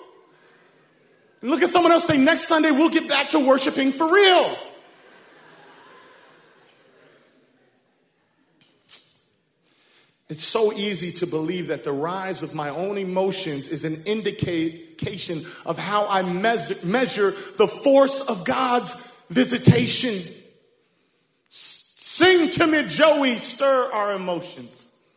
And 1.42 1.52
look 1.52 1.62
at 1.62 1.70
someone 1.70 1.92
else 1.92 2.06
say 2.06 2.18
next 2.18 2.48
Sunday 2.48 2.72
we'll 2.72 2.90
get 2.90 3.08
back 3.08 3.30
to 3.30 3.46
worshiping 3.46 3.92
for 3.92 4.12
real. 4.12 4.56
It's 10.30 10.44
so 10.44 10.74
easy 10.74 11.12
to 11.20 11.28
believe 11.28 11.68
that 11.68 11.86
the 11.86 11.94
rise 11.94 12.44
of 12.44 12.54
my 12.54 12.70
own 12.70 12.98
emotions 12.98 13.70
is 13.70 13.86
an 13.86 14.04
indication 14.06 15.46
of 15.66 15.80
how 15.80 16.06
I 16.10 16.22
measure, 16.24 16.86
measure 16.86 17.32
the 17.32 17.68
force 17.68 18.28
of 18.28 18.44
God's 18.44 19.26
visitation. 19.30 20.20
Sing 22.18 22.50
to 22.50 22.66
me, 22.66 22.82
Joey, 22.88 23.36
stir 23.36 23.92
our 23.94 24.16
emotions. 24.16 25.08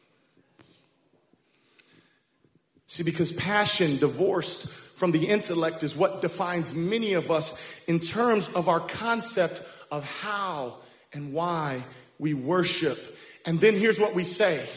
See, 2.85 3.03
because 3.05 3.33
passion 3.33 3.97
divorced 3.97 4.69
from 4.69 5.11
the 5.11 5.27
intellect 5.29 5.83
is 5.83 5.97
what 5.97 6.21
defines 6.21 6.75
many 6.75 7.15
of 7.15 7.31
us 7.31 7.83
in 7.85 8.01
terms 8.01 8.53
of 8.53 8.69
our 8.69 8.81
concept 8.81 9.63
of 9.91 10.05
how 10.21 10.75
and 11.15 11.33
why 11.33 11.83
we 12.19 12.35
worship. 12.35 12.99
And 13.47 13.59
then 13.59 13.77
here's 13.77 13.99
what 13.99 14.15
we 14.15 14.23
say 14.23 14.69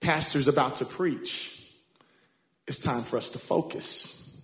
Pastor's 0.00 0.48
about 0.48 0.74
to 0.76 0.84
preach. 0.84 1.70
It's 2.66 2.80
time 2.80 3.02
for 3.02 3.16
us 3.16 3.30
to 3.30 3.38
focus. 3.38 4.42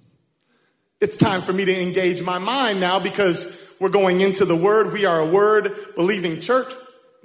It's 1.00 1.16
time 1.16 1.40
for 1.40 1.52
me 1.52 1.64
to 1.64 1.82
engage 1.82 2.22
my 2.22 2.38
mind 2.38 2.78
now 2.78 3.00
because 3.00 3.71
we're 3.82 3.88
going 3.88 4.20
into 4.20 4.44
the 4.44 4.54
word. 4.54 4.92
We 4.92 5.06
are 5.06 5.18
a 5.18 5.26
word 5.26 5.72
believing 5.96 6.40
church. 6.40 6.72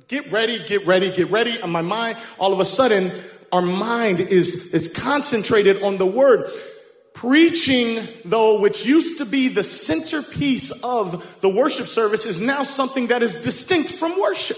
Get 0.07 0.31
ready, 0.31 0.57
get 0.67 0.87
ready, 0.87 1.11
get 1.11 1.29
ready. 1.29 1.55
And 1.61 1.71
my 1.71 1.83
mind, 1.83 2.17
all 2.39 2.51
of 2.51 2.59
a 2.59 2.65
sudden, 2.65 3.11
our 3.51 3.61
mind 3.61 4.19
is, 4.19 4.73
is 4.73 4.87
concentrated 4.87 5.83
on 5.83 5.97
the 5.97 6.05
word. 6.07 6.49
Preaching, 7.13 7.99
though, 8.25 8.59
which 8.59 8.85
used 8.87 9.19
to 9.19 9.25
be 9.25 9.49
the 9.49 9.63
centerpiece 9.63 10.71
of 10.83 11.41
the 11.41 11.49
worship 11.49 11.85
service, 11.85 12.25
is 12.25 12.41
now 12.41 12.63
something 12.63 13.07
that 13.07 13.21
is 13.21 13.37
distinct 13.37 13.91
from 13.91 14.19
worship. 14.19 14.57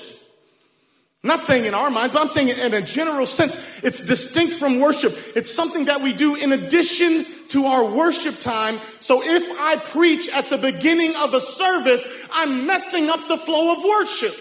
I'm 1.22 1.27
not 1.27 1.44
saying 1.44 1.65
in 1.65 1.74
our 1.74 1.89
minds, 1.89 2.13
but 2.13 2.22
I'm 2.22 2.29
saying 2.29 2.48
in 2.48 2.74
a 2.74 2.82
general 2.82 3.25
sense, 3.25 3.84
it's 3.84 4.06
distinct 4.06 4.53
from 4.53 4.79
worship. 4.79 5.12
It's 5.36 5.53
something 5.53 5.86
that 5.86 6.00
we 6.00 6.13
do 6.13 6.36
in 6.36 6.53
addition 6.53 7.25
to 7.50 7.65
our 7.65 7.86
worship 7.86 8.39
time. 8.39 8.77
So 9.00 9.22
if 9.24 9.60
I 9.60 9.75
preach 9.77 10.29
at 10.29 10.46
the 10.46 10.58
beginning 10.58 11.13
of 11.22 11.34
a 11.34 11.41
service, 11.41 12.29
I'm 12.34 12.65
messing 12.65 13.10
up 13.10 13.27
the 13.27 13.38
flow 13.38 13.74
of 13.74 13.84
worship. 13.84 14.36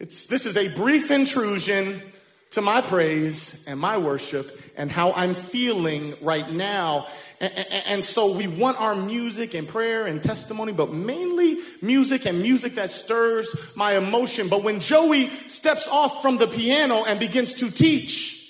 It's, 0.00 0.26
this 0.26 0.44
is 0.44 0.56
a 0.56 0.74
brief 0.76 1.10
intrusion 1.10 2.02
to 2.50 2.60
my 2.60 2.80
praise 2.82 3.64
and 3.66 3.80
my 3.80 3.96
worship 3.96 4.60
and 4.76 4.90
how 4.90 5.12
I'm 5.12 5.34
feeling 5.34 6.14
right 6.20 6.48
now. 6.52 7.06
And, 7.40 7.66
and, 7.88 8.04
so 8.04 8.36
we 8.36 8.46
want 8.46 8.80
our 8.80 8.94
music 8.94 9.54
and 9.54 9.66
prayer 9.66 10.06
and 10.06 10.22
testimony, 10.22 10.72
but 10.72 10.92
mainly 10.92 11.56
music 11.82 12.26
and 12.26 12.42
music 12.42 12.74
that 12.74 12.90
stirs 12.90 13.72
my 13.76 13.96
emotion. 13.96 14.48
But 14.48 14.62
when 14.62 14.78
Joey 14.78 15.28
steps 15.28 15.88
off 15.88 16.22
from 16.22 16.36
the 16.36 16.46
piano 16.46 17.04
and 17.08 17.18
begins 17.18 17.54
to 17.54 17.70
teach 17.70 18.43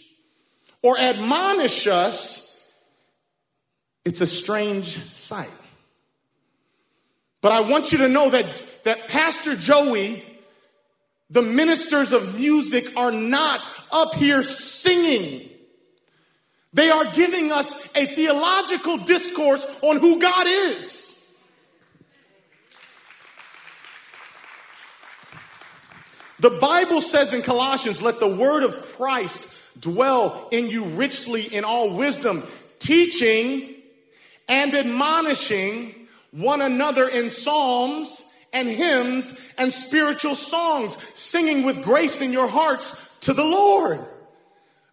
or 0.84 0.96
admonish 0.96 1.88
us, 1.88 2.72
it's 4.04 4.20
a 4.20 4.26
strange 4.26 4.86
sight. 4.86 5.50
But 7.40 7.50
I 7.50 7.62
want 7.62 7.90
you 7.90 7.98
to 7.98 8.08
know 8.08 8.30
that, 8.30 8.44
that 8.84 9.08
Pastor 9.08 9.56
Joey 9.56 10.22
the 11.30 11.42
ministers 11.42 12.12
of 12.12 12.36
music 12.36 12.96
are 12.96 13.10
not 13.10 13.68
up 13.92 14.14
here 14.14 14.42
singing. 14.42 15.48
They 16.72 16.90
are 16.90 17.04
giving 17.12 17.50
us 17.50 17.86
a 17.96 18.04
theological 18.04 18.98
discourse 18.98 19.80
on 19.82 19.98
who 20.00 20.20
God 20.20 20.46
is. 20.46 21.36
The 26.40 26.50
Bible 26.50 27.00
says 27.00 27.32
in 27.32 27.42
Colossians, 27.42 28.02
let 28.02 28.20
the 28.20 28.28
word 28.36 28.64
of 28.64 28.74
Christ 28.96 29.53
dwell 29.84 30.48
in 30.50 30.68
you 30.68 30.84
richly 30.84 31.42
in 31.42 31.64
all 31.64 31.96
wisdom, 31.96 32.42
teaching 32.78 33.74
and 34.48 34.74
admonishing 34.74 35.94
one 36.32 36.60
another 36.60 37.08
in 37.08 37.30
psalms 37.30 38.36
and 38.52 38.68
hymns 38.68 39.54
and 39.58 39.72
spiritual 39.72 40.34
songs, 40.34 40.96
singing 40.96 41.64
with 41.64 41.84
grace 41.84 42.20
in 42.20 42.32
your 42.32 42.48
hearts 42.48 43.16
to 43.20 43.32
the 43.32 43.44
Lord. 43.44 43.98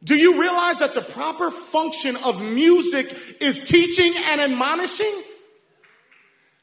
Do 0.03 0.15
you 0.15 0.39
realize 0.39 0.79
that 0.79 0.95
the 0.95 1.01
proper 1.01 1.51
function 1.51 2.15
of 2.25 2.41
music 2.53 3.05
is 3.41 3.67
teaching 3.67 4.13
and 4.29 4.41
admonishing? 4.41 5.21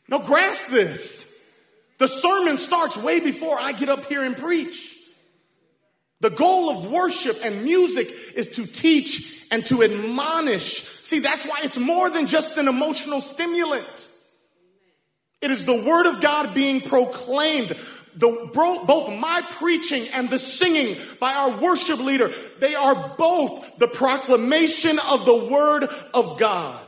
Now, 0.08 0.18
grasp 0.18 0.70
this. 0.70 1.50
The 1.99 2.08
sermon 2.08 2.56
starts 2.56 2.97
way 2.97 3.20
before 3.20 3.56
I 3.61 3.73
get 3.73 3.88
up 3.88 4.06
here 4.06 4.25
and 4.25 4.37
preach. 4.37 4.98
The 6.20 6.30
goal 6.30 6.70
of 6.70 6.90
worship 6.90 7.36
and 7.45 7.62
music 7.62 8.08
is 8.34 8.50
to 8.50 8.66
teach 8.66 9.47
and 9.52 9.64
to 9.66 9.82
admonish. 9.82 10.82
See, 10.82 11.21
that's 11.21 11.47
why 11.47 11.60
it's 11.62 11.78
more 11.78 12.10
than 12.10 12.26
just 12.26 12.58
an 12.58 12.69
emotional 12.69 13.21
stimulant. 13.21 14.08
It 15.40 15.50
is 15.50 15.64
the 15.64 15.84
word 15.84 16.06
of 16.06 16.21
God 16.21 16.54
being 16.54 16.80
proclaimed. 16.80 17.69
The, 18.16 18.50
both 18.52 19.21
my 19.21 19.43
preaching 19.58 20.02
and 20.14 20.28
the 20.28 20.40
singing 20.40 20.97
by 21.21 21.32
our 21.32 21.60
worship 21.62 22.00
leader, 22.00 22.28
they 22.58 22.75
are 22.75 23.14
both 23.16 23.78
the 23.78 23.86
proclamation 23.86 24.99
of 25.10 25.25
the 25.25 25.49
word 25.49 25.84
of 26.14 26.40
God. 26.40 26.84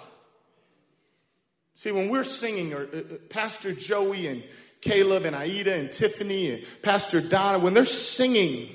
See, 1.75 1.93
when 1.93 2.09
we're 2.09 2.25
singing, 2.25 2.75
or 2.75 2.81
uh, 2.81 2.99
uh, 2.99 3.03
Pastor 3.29 3.73
Joey 3.73 4.27
and 4.27 4.43
Caleb 4.81 5.25
and 5.25 5.37
Aida 5.37 5.75
and 5.77 5.93
Tiffany 5.93 6.51
and 6.51 6.65
Pastor 6.83 7.21
Donna, 7.21 7.59
when 7.59 7.75
they're 7.75 7.85
singing, 7.85 8.69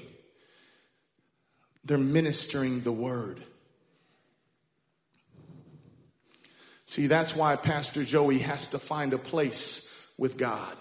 they're 1.85 1.97
ministering 1.97 2.81
the 2.81 2.91
word. 2.91 3.39
See, 6.85 7.07
that's 7.07 7.35
why 7.35 7.55
Pastor 7.55 8.03
Joey 8.03 8.39
has 8.39 8.69
to 8.69 8.79
find 8.79 9.13
a 9.13 9.17
place 9.17 10.11
with 10.17 10.37
God. 10.37 10.75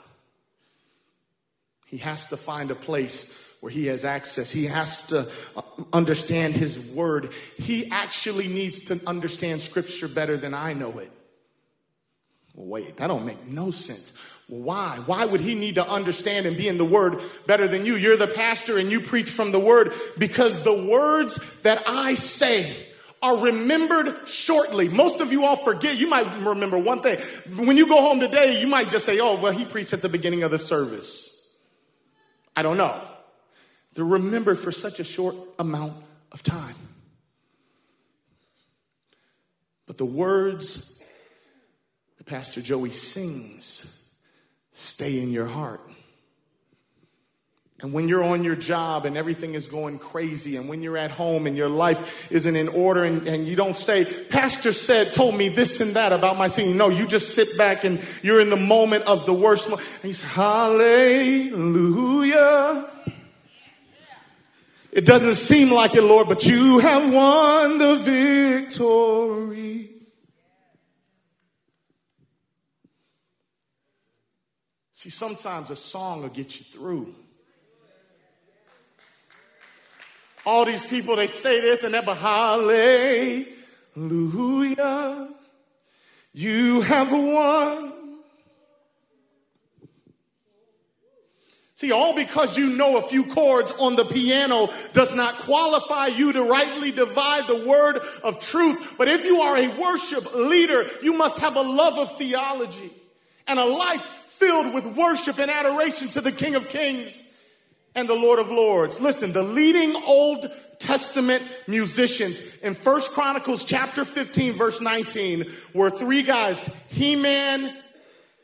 He 1.87 1.99
has 1.99 2.27
to 2.29 2.37
find 2.37 2.71
a 2.71 2.75
place 2.75 3.55
where 3.61 3.71
he 3.71 3.87
has 3.87 4.05
access. 4.05 4.51
He 4.51 4.65
has 4.67 5.07
to 5.09 5.31
uh, 5.57 5.63
understand 5.93 6.55
his 6.55 6.79
word. 6.79 7.33
He 7.57 7.91
actually 7.91 8.49
needs 8.49 8.83
to 8.85 9.01
understand 9.07 9.63
scripture 9.63 10.09
better 10.09 10.37
than 10.37 10.55
I 10.55 10.73
know 10.73 10.99
it. 10.99 11.11
Well, 12.55 12.67
wait, 12.67 12.97
that 12.99 13.07
don't 13.07 13.25
make 13.25 13.47
no 13.47 13.71
sense. 13.71 14.34
Why? 14.49 14.99
Why 15.07 15.25
would 15.25 15.41
he 15.41 15.55
need 15.55 15.77
to 15.77 15.89
understand 15.89 16.45
and 16.47 16.57
be 16.57 16.69
in 16.69 16.77
the 16.77 16.85
word 16.85 17.21
better 17.47 17.67
than 17.67 17.87
you? 17.87 17.95
You're 17.95 18.17
the 18.17 18.27
pastor 18.27 18.79
and 18.79 18.91
you 18.91 19.01
preach 19.01 19.31
from 19.31 19.53
the 19.53 19.59
word 19.59 19.93
because 20.19 20.63
the 20.65 20.87
words 20.91 21.63
that 21.63 21.83
I 21.87 22.15
say 22.15 22.71
are 23.23 23.45
remembered 23.45 24.29
shortly. 24.29 24.91
Most 24.91 25.23
of 25.23 25.33
you 25.33 25.47
all 25.47 25.57
forget. 25.57 25.97
You 25.97 26.11
might 26.11 26.27
remember 26.45 26.77
one 26.77 27.01
thing. 27.01 27.19
When 27.67 27.79
you 27.79 27.89
go 27.89 28.03
home 28.03 28.21
today, 28.21 28.61
you 28.61 28.67
might 28.67 28.91
just 28.91 29.07
say, 29.07 29.19
oh, 29.19 29.41
well, 29.41 29.53
he 29.53 29.65
preached 29.65 29.95
at 29.95 30.03
the 30.03 30.11
beginning 30.11 30.43
of 30.43 30.51
the 30.51 30.59
service. 30.59 31.57
I 32.55 32.63
don't 32.63 32.77
know. 32.77 33.01
They're 33.95 34.05
remembered 34.05 34.59
for 34.59 34.73
such 34.73 35.01
a 35.01 35.05
short 35.05 35.37
amount 35.59 35.95
of 36.33 36.43
time. 36.43 36.75
But 39.87 39.97
the 39.97 40.05
words 40.05 41.03
that 42.19 42.27
Pastor 42.27 42.61
Joey 42.61 42.91
sings 42.91 44.04
stay 44.75 45.23
in 45.23 45.31
your 45.31 45.47
heart. 45.47 45.81
And 47.81 47.93
when 47.93 48.09
you're 48.09 48.25
on 48.25 48.45
your 48.45 48.57
job 48.57 49.05
and 49.05 49.17
everything 49.17 49.55
is 49.55 49.67
going 49.67 49.99
crazy, 49.99 50.57
and 50.57 50.69
when 50.69 50.83
you're 50.83 50.97
at 50.97 51.11
home 51.11 51.47
and 51.47 51.57
your 51.57 51.69
life 51.69 52.33
isn't 52.33 52.57
in 52.57 52.69
order, 52.69 53.05
and, 53.05 53.27
and, 53.29 53.47
you 53.47 53.57
don't 53.57 53.77
say, 53.77 54.05
Pastor 54.31 54.73
said, 54.73 55.13
told 55.13 55.37
me 55.37 55.49
this 55.49 55.81
and 55.81 55.93
that 55.93 56.13
about 56.13 56.39
my 56.39 56.49
singing. 56.49 56.77
No, 56.77 56.89
you 56.89 57.07
just 57.07 57.35
sit 57.35 57.59
back 57.59 57.85
and 57.85 58.01
you're 58.23 58.41
in 58.41 58.49
the 58.49 58.57
moment 58.57 59.05
of 59.05 59.27
the 59.27 59.35
worst. 59.35 59.71
Mo- 59.71 59.77
and 59.77 60.05
you 60.05 60.15
say, 60.15 60.27
Hallelujah. 60.29 61.51
It 64.93 65.05
doesn't 65.07 65.35
seem 65.35 65.73
like 65.73 65.95
it, 65.95 66.03
Lord, 66.03 66.29
but 66.29 66.47
you 66.47 66.79
have 66.79 67.13
won 67.13 67.79
the 67.79 67.97
victory. 68.71 69.94
See, 75.05 75.11
sometimes 75.11 75.69
a 75.69 75.77
song 75.77 76.23
will 76.23 76.31
get 76.31 76.59
you 76.59 76.65
through. 76.65 77.15
All 80.47 80.65
these 80.65 80.87
people, 80.87 81.15
they 81.17 81.27
say 81.27 81.61
this 81.61 81.85
and 81.85 81.93
that, 81.93 82.07
but 82.07 82.17
hallelujah, 82.17 83.45
you 86.33 86.81
have 86.81 87.13
won. 87.13 87.93
See, 91.75 91.93
all 91.93 92.15
because 92.17 92.57
you 92.57 92.71
know 92.71 92.97
a 92.97 93.03
few 93.03 93.25
chords 93.25 93.73
on 93.73 93.97
the 93.97 94.07
piano 94.07 94.69
does 94.95 95.15
not 95.15 95.35
qualify 95.35 96.07
you 96.07 96.33
to 96.33 96.45
rightly 96.45 96.93
divide 96.93 97.47
the 97.47 97.67
word 97.69 97.99
of 98.23 98.41
truth. 98.41 98.95
But 98.97 99.09
if 99.09 99.27
you 99.27 99.37
are 99.37 99.59
a 99.59 99.69
worship 99.79 100.35
leader, 100.35 100.83
you 101.03 101.13
must 101.13 101.41
have 101.41 101.57
a 101.57 101.61
love 101.61 101.99
of 101.99 102.17
theology 102.17 102.91
and 103.47 103.59
a 103.59 103.65
life 103.65 104.03
filled 104.03 104.75
with 104.75 104.97
worship 104.97 105.39
and 105.39 105.51
adoration 105.51 106.09
to 106.09 106.21
the 106.21 106.33
King 106.33 106.55
of 106.55 106.69
Kings 106.69 107.43
and 107.95 108.09
the 108.09 108.15
Lord 108.15 108.39
of 108.39 108.51
Lords. 108.51 109.01
Listen, 109.01 109.33
the 109.33 109.43
leading 109.43 109.95
Old 110.07 110.47
Testament 110.79 111.43
musicians 111.67 112.59
in 112.59 112.75
First 112.75 113.13
Chronicles 113.13 113.65
chapter 113.65 114.05
15 114.05 114.55
verse 114.55 114.81
19 114.81 115.45
were 115.73 115.91
three 115.91 116.23
guys, 116.23 116.87
Heman, 116.91 117.71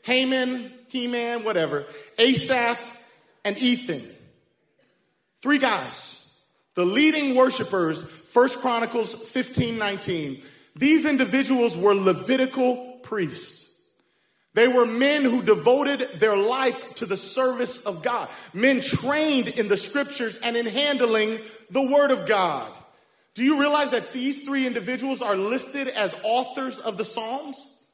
Haman, 0.03 0.71
Heman, 0.87 1.43
whatever, 1.43 1.85
Asaph 2.17 2.97
and 3.45 3.57
Ethan. 3.57 4.01
Three 5.37 5.57
guys. 5.57 6.41
The 6.75 6.85
leading 6.85 7.35
worshipers, 7.35 8.03
First 8.03 8.59
Chronicles 8.59 9.13
15 9.13 9.77
19. 9.77 10.41
These 10.75 11.05
individuals 11.05 11.77
were 11.77 11.93
Levitical 11.93 12.99
priests. 13.03 13.60
They 14.53 14.67
were 14.67 14.85
men 14.85 15.23
who 15.23 15.41
devoted 15.41 16.19
their 16.19 16.35
life 16.35 16.95
to 16.95 17.05
the 17.05 17.15
service 17.15 17.85
of 17.85 18.03
God, 18.03 18.29
men 18.53 18.81
trained 18.81 19.47
in 19.47 19.69
the 19.69 19.77
scriptures 19.77 20.37
and 20.43 20.57
in 20.57 20.65
handling 20.65 21.39
the 21.69 21.81
word 21.81 22.11
of 22.11 22.27
God. 22.27 22.69
Do 23.33 23.43
you 23.45 23.59
realize 23.59 23.91
that 23.91 24.11
these 24.11 24.43
three 24.43 24.67
individuals 24.67 25.21
are 25.21 25.37
listed 25.37 25.87
as 25.87 26.19
authors 26.23 26.79
of 26.79 26.97
the 26.97 27.05
Psalms? 27.05 27.87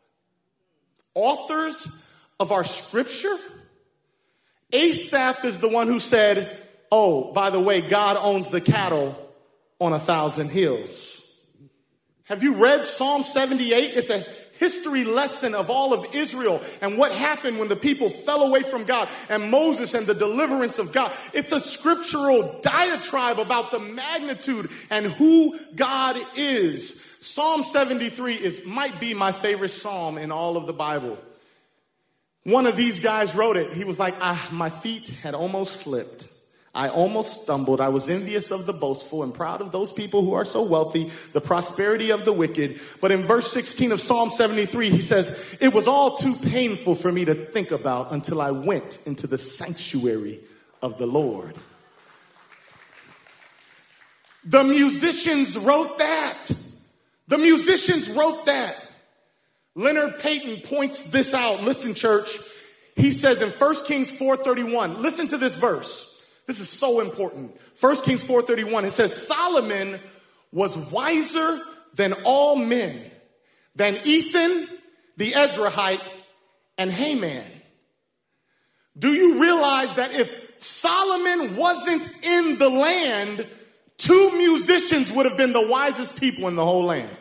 Authors 1.13 2.11
of 2.39 2.51
our 2.51 2.63
scripture? 2.63 3.35
Asaph 4.73 5.45
is 5.45 5.59
the 5.59 5.69
one 5.69 5.87
who 5.87 5.99
said, 5.99 6.57
Oh, 6.91 7.33
by 7.33 7.51
the 7.51 7.59
way, 7.59 7.81
God 7.81 8.17
owns 8.19 8.49
the 8.49 8.61
cattle 8.61 9.15
on 9.79 9.93
a 9.93 9.99
thousand 9.99 10.49
hills. 10.49 11.17
Have 12.23 12.43
you 12.43 12.55
read 12.55 12.85
Psalm 12.85 13.23
78? 13.23 13.95
It's 13.95 14.09
a 14.09 14.23
history 14.59 15.03
lesson 15.03 15.55
of 15.55 15.69
all 15.69 15.93
of 15.93 16.05
Israel 16.13 16.61
and 16.81 16.97
what 16.97 17.11
happened 17.11 17.59
when 17.59 17.69
the 17.69 17.75
people 17.75 18.09
fell 18.09 18.43
away 18.43 18.63
from 18.63 18.83
God 18.83 19.09
and 19.29 19.51
Moses 19.51 19.93
and 19.93 20.05
the 20.05 20.13
deliverance 20.13 20.79
of 20.79 20.91
God. 20.91 21.11
It's 21.33 21.51
a 21.51 21.59
scriptural 21.59 22.59
diatribe 22.61 23.39
about 23.39 23.71
the 23.71 23.79
magnitude 23.79 24.69
and 24.89 25.05
who 25.05 25.57
God 25.75 26.17
is. 26.35 27.03
Psalm 27.19 27.63
73 27.63 28.35
is 28.35 28.65
might 28.65 28.99
be 28.99 29.13
my 29.13 29.31
favorite 29.31 29.69
psalm 29.69 30.17
in 30.17 30.31
all 30.31 30.57
of 30.57 30.67
the 30.67 30.73
Bible. 30.73 31.17
One 32.43 32.65
of 32.65 32.77
these 32.77 33.01
guys 33.01 33.35
wrote 33.35 33.57
it. 33.57 33.73
He 33.73 33.83
was 33.83 33.99
like, 33.99 34.15
ah, 34.21 34.49
my 34.53 34.69
feet 34.69 35.09
had 35.09 35.33
almost 35.33 35.81
slipped. 35.81 36.26
I 36.77 36.89
almost 36.89 37.41
stumbled. 37.41 37.81
I 37.81 37.89
was 37.89 38.07
envious 38.07 38.51
of 38.51 38.67
the 38.67 38.73
boastful 38.73 39.23
and 39.23 39.33
proud 39.33 39.61
of 39.61 39.71
those 39.71 39.91
people 39.91 40.21
who 40.21 40.33
are 40.33 40.45
so 40.45 40.61
wealthy, 40.61 41.05
the 41.33 41.41
prosperity 41.41 42.11
of 42.11 42.23
the 42.23 42.31
wicked. 42.31 42.79
But 43.01 43.11
in 43.11 43.23
verse 43.23 43.51
16 43.51 43.91
of 43.91 43.99
Psalm 43.99 44.29
73, 44.29 44.91
he 44.91 45.01
says, 45.01 45.57
It 45.59 45.73
was 45.73 45.87
all 45.87 46.15
too 46.15 46.35
painful 46.35 46.93
for 46.93 47.11
me 47.11 47.25
to 47.25 47.33
think 47.33 47.71
about 47.71 48.11
until 48.11 48.39
I 48.39 48.51
went 48.51 48.99
into 49.07 49.25
the 49.25 49.39
sanctuary 49.39 50.39
of 50.83 50.99
the 50.99 51.07
Lord. 51.07 51.55
The 54.45 54.63
musicians 54.63 55.57
wrote 55.57 55.97
that. 55.97 56.51
The 57.27 57.39
musicians 57.39 58.07
wrote 58.11 58.45
that. 58.45 58.91
Leonard 59.73 60.19
Payton 60.19 60.61
points 60.61 61.05
this 61.11 61.33
out. 61.33 61.63
Listen, 61.63 61.95
church. 61.95 62.37
He 62.95 63.09
says 63.09 63.41
in 63.41 63.49
1 63.49 63.85
Kings 63.85 64.11
4:31, 64.17 64.99
listen 65.01 65.27
to 65.29 65.37
this 65.37 65.57
verse. 65.57 66.06
This 66.47 66.62
is 66.62 66.69
so 66.69 67.01
important. 67.01 67.55
1 67.79 68.03
Kings 68.03 68.23
4:31 68.23 68.86
it 68.86 68.91
says 68.91 69.27
Solomon 69.27 69.99
was 70.51 70.77
wiser 70.91 71.62
than 71.93 72.13
all 72.23 72.55
men, 72.55 72.99
than 73.75 73.95
Ethan, 74.05 74.67
the 75.17 75.31
Ezrahite 75.31 76.03
and 76.77 76.91
Heman. 76.91 77.43
Do 78.97 79.13
you 79.13 79.41
realize 79.41 79.93
that 79.95 80.13
if 80.13 80.55
Solomon 80.60 81.55
wasn't 81.55 82.07
in 82.25 82.57
the 82.57 82.69
land, 82.69 83.45
two 83.97 84.31
musicians 84.38 85.12
would 85.12 85.27
have 85.27 85.38
been 85.38 85.53
the 85.53 85.67
wisest 85.67 86.19
people 86.19 86.47
in 86.47 86.55
the 86.55 86.65
whole 86.65 86.86
land? 86.86 87.15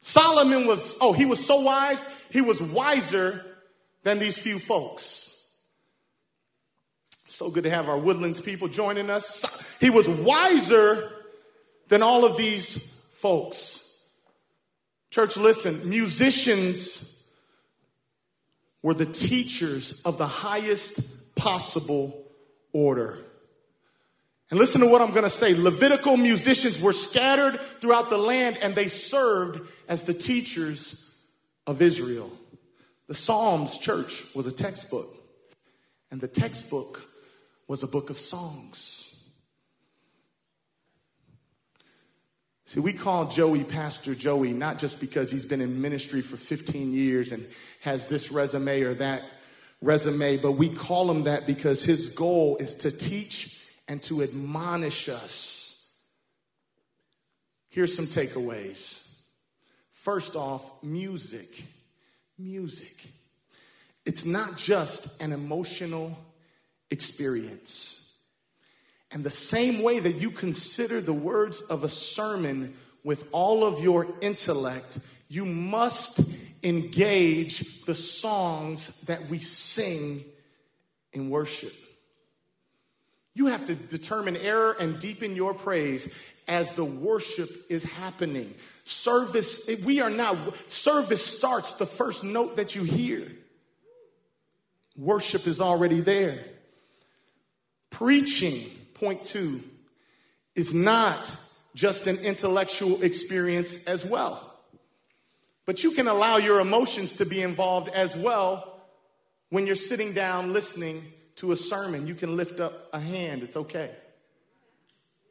Solomon 0.00 0.66
was, 0.66 0.98
oh, 1.00 1.14
he 1.14 1.24
was 1.24 1.44
so 1.44 1.62
wise, 1.62 2.00
he 2.30 2.42
was 2.42 2.60
wiser 2.60 3.44
than 4.02 4.18
these 4.18 4.36
few 4.36 4.58
folks. 4.58 5.33
So 7.34 7.50
good 7.50 7.64
to 7.64 7.70
have 7.70 7.88
our 7.88 7.98
Woodlands 7.98 8.40
people 8.40 8.68
joining 8.68 9.10
us. 9.10 9.76
He 9.80 9.90
was 9.90 10.08
wiser 10.08 11.10
than 11.88 12.00
all 12.00 12.24
of 12.24 12.36
these 12.36 13.04
folks. 13.10 14.06
Church, 15.10 15.36
listen, 15.36 15.90
musicians 15.90 17.26
were 18.82 18.94
the 18.94 19.04
teachers 19.04 20.00
of 20.02 20.16
the 20.16 20.28
highest 20.28 21.34
possible 21.34 22.24
order. 22.72 23.18
And 24.48 24.60
listen 24.60 24.80
to 24.82 24.86
what 24.86 25.02
I'm 25.02 25.10
going 25.10 25.24
to 25.24 25.28
say. 25.28 25.56
Levitical 25.56 26.16
musicians 26.16 26.80
were 26.80 26.92
scattered 26.92 27.58
throughout 27.58 28.10
the 28.10 28.18
land 28.18 28.58
and 28.62 28.76
they 28.76 28.86
served 28.86 29.68
as 29.88 30.04
the 30.04 30.14
teachers 30.14 31.20
of 31.66 31.82
Israel. 31.82 32.30
The 33.08 33.14
Psalms, 33.16 33.76
church, 33.78 34.24
was 34.36 34.46
a 34.46 34.52
textbook. 34.52 35.08
And 36.12 36.20
the 36.20 36.28
textbook 36.28 37.10
was 37.66 37.82
a 37.82 37.88
book 37.88 38.10
of 38.10 38.18
songs. 38.18 39.04
See, 42.66 42.80
we 42.80 42.92
call 42.92 43.28
Joey 43.28 43.62
Pastor 43.62 44.14
Joey 44.14 44.52
not 44.52 44.78
just 44.78 45.00
because 45.00 45.30
he's 45.30 45.44
been 45.44 45.60
in 45.60 45.80
ministry 45.80 46.22
for 46.22 46.36
15 46.36 46.92
years 46.92 47.30
and 47.30 47.46
has 47.82 48.06
this 48.06 48.32
resume 48.32 48.82
or 48.82 48.94
that 48.94 49.22
resume, 49.80 50.38
but 50.38 50.52
we 50.52 50.68
call 50.68 51.10
him 51.10 51.22
that 51.22 51.46
because 51.46 51.84
his 51.84 52.08
goal 52.08 52.56
is 52.56 52.74
to 52.76 52.90
teach 52.90 53.62
and 53.86 54.02
to 54.02 54.22
admonish 54.22 55.08
us. 55.08 55.98
Here's 57.68 57.94
some 57.94 58.06
takeaways. 58.06 59.22
First 59.90 60.36
off, 60.36 60.82
music. 60.82 61.64
Music. 62.38 63.10
It's 64.06 64.26
not 64.26 64.56
just 64.56 65.22
an 65.22 65.32
emotional 65.32 66.18
experience. 66.94 68.16
And 69.12 69.22
the 69.22 69.30
same 69.30 69.82
way 69.82 70.00
that 70.00 70.14
you 70.14 70.30
consider 70.30 71.00
the 71.00 71.12
words 71.12 71.60
of 71.60 71.84
a 71.84 71.88
sermon 71.88 72.72
with 73.04 73.28
all 73.32 73.64
of 73.64 73.82
your 73.82 74.06
intellect, 74.22 74.98
you 75.28 75.44
must 75.44 76.20
engage 76.62 77.82
the 77.82 77.94
songs 77.94 79.02
that 79.02 79.28
we 79.28 79.38
sing 79.38 80.24
in 81.12 81.28
worship. 81.28 81.72
You 83.34 83.46
have 83.46 83.66
to 83.66 83.74
determine 83.74 84.36
error 84.36 84.76
and 84.78 84.98
deepen 84.98 85.36
your 85.36 85.52
praise 85.52 86.32
as 86.46 86.72
the 86.72 86.84
worship 86.84 87.50
is 87.68 87.84
happening. 87.84 88.54
Service, 88.84 89.68
we 89.84 90.00
are 90.00 90.10
now, 90.10 90.36
service 90.68 91.24
starts 91.24 91.74
the 91.74 91.86
first 91.86 92.24
note 92.24 92.56
that 92.56 92.74
you 92.76 92.84
hear. 92.84 93.30
Worship 94.96 95.46
is 95.46 95.60
already 95.60 96.00
there. 96.00 96.44
Preaching, 97.94 98.60
point 98.94 99.22
two, 99.22 99.60
is 100.56 100.74
not 100.74 101.36
just 101.76 102.08
an 102.08 102.16
intellectual 102.16 103.00
experience 103.02 103.84
as 103.84 104.04
well. 104.04 104.52
But 105.64 105.84
you 105.84 105.92
can 105.92 106.08
allow 106.08 106.38
your 106.38 106.58
emotions 106.58 107.14
to 107.14 107.24
be 107.24 107.40
involved 107.40 107.88
as 107.90 108.16
well 108.16 108.80
when 109.50 109.64
you're 109.64 109.76
sitting 109.76 110.12
down 110.12 110.52
listening 110.52 111.04
to 111.36 111.52
a 111.52 111.56
sermon. 111.56 112.08
You 112.08 112.16
can 112.16 112.36
lift 112.36 112.58
up 112.58 112.88
a 112.92 112.98
hand, 112.98 113.44
it's 113.44 113.56
okay. 113.56 113.92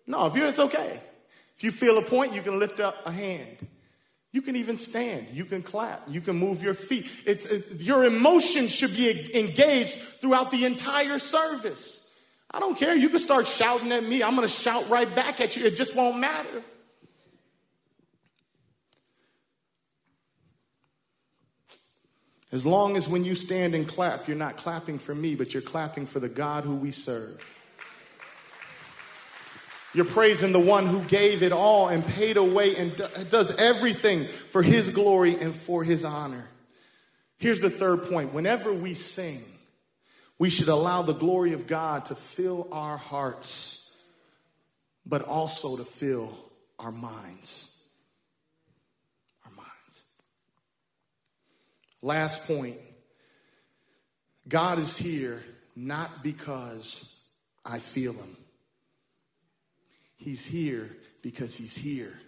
No, 0.07 0.25
if 0.27 0.33
you're, 0.33 0.47
it's 0.47 0.59
okay. 0.59 1.01
If 1.57 1.65
you 1.65 1.71
feel 1.71 1.97
a 1.97 2.01
point, 2.01 2.33
you 2.33 2.41
can 2.41 2.59
lift 2.59 2.79
up 2.79 3.05
a 3.05 3.11
hand. 3.11 3.57
You 4.31 4.41
can 4.41 4.55
even 4.55 4.77
stand. 4.77 5.27
You 5.33 5.43
can 5.43 5.63
clap. 5.63 6.03
You 6.07 6.21
can 6.21 6.37
move 6.37 6.63
your 6.63 6.75
feet. 6.75 7.11
It's, 7.25 7.45
it, 7.45 7.83
your 7.83 8.05
emotions 8.05 8.73
should 8.73 8.95
be 8.95 9.09
engaged 9.37 9.95
throughout 9.95 10.49
the 10.49 10.63
entire 10.63 11.19
service. 11.19 11.99
I 12.53 12.59
don't 12.59 12.77
care. 12.77 12.95
You 12.95 13.09
can 13.09 13.19
start 13.19 13.47
shouting 13.47 13.91
at 13.91 14.03
me. 14.03 14.21
I'm 14.21 14.35
going 14.35 14.47
to 14.47 14.53
shout 14.53 14.87
right 14.89 15.13
back 15.15 15.41
at 15.41 15.57
you. 15.57 15.65
It 15.65 15.75
just 15.75 15.95
won't 15.95 16.19
matter. 16.19 16.61
As 22.51 22.67
long 22.67 22.95
as 22.95 23.07
when 23.07 23.25
you 23.25 23.33
stand 23.33 23.73
and 23.73 23.87
clap, 23.87 24.27
you're 24.27 24.37
not 24.37 24.57
clapping 24.57 24.99
for 24.99 25.15
me, 25.15 25.33
but 25.33 25.55
you're 25.55 25.63
clapping 25.63 26.05
for 26.05 26.19
the 26.19 26.29
God 26.29 26.63
who 26.63 26.75
we 26.75 26.91
serve. 26.91 27.43
You're 29.95 30.05
praising 30.05 30.51
the 30.51 30.59
one 30.59 30.85
who 30.85 31.01
gave 31.01 31.41
it 31.41 31.51
all 31.51 31.87
and 31.87 32.05
paid 32.05 32.37
away 32.37 32.75
and 32.75 32.95
does 33.31 33.55
everything 33.57 34.25
for 34.25 34.61
his 34.61 34.91
glory 34.91 35.35
and 35.35 35.55
for 35.55 35.83
his 35.83 36.05
honor. 36.05 36.47
Here's 37.37 37.61
the 37.61 37.71
third 37.71 38.03
point 38.03 38.33
whenever 38.33 38.71
we 38.71 38.93
sing, 38.93 39.43
we 40.43 40.49
should 40.49 40.67
allow 40.67 41.01
the 41.01 41.13
glory 41.13 41.53
of 41.53 41.67
God 41.67 42.03
to 42.07 42.15
fill 42.15 42.67
our 42.73 42.97
hearts, 42.97 44.03
but 45.05 45.21
also 45.21 45.77
to 45.77 45.85
fill 45.85 46.37
our 46.77 46.91
minds. 46.91 47.87
Our 49.45 49.51
minds. 49.55 50.03
Last 52.01 52.45
point 52.45 52.75
God 54.45 54.79
is 54.79 54.97
here 54.97 55.41
not 55.77 56.09
because 56.21 57.25
I 57.65 57.79
feel 57.79 58.11
Him, 58.11 58.35
He's 60.17 60.45
here 60.45 60.89
because 61.21 61.55
He's 61.55 61.77
here. 61.77 62.19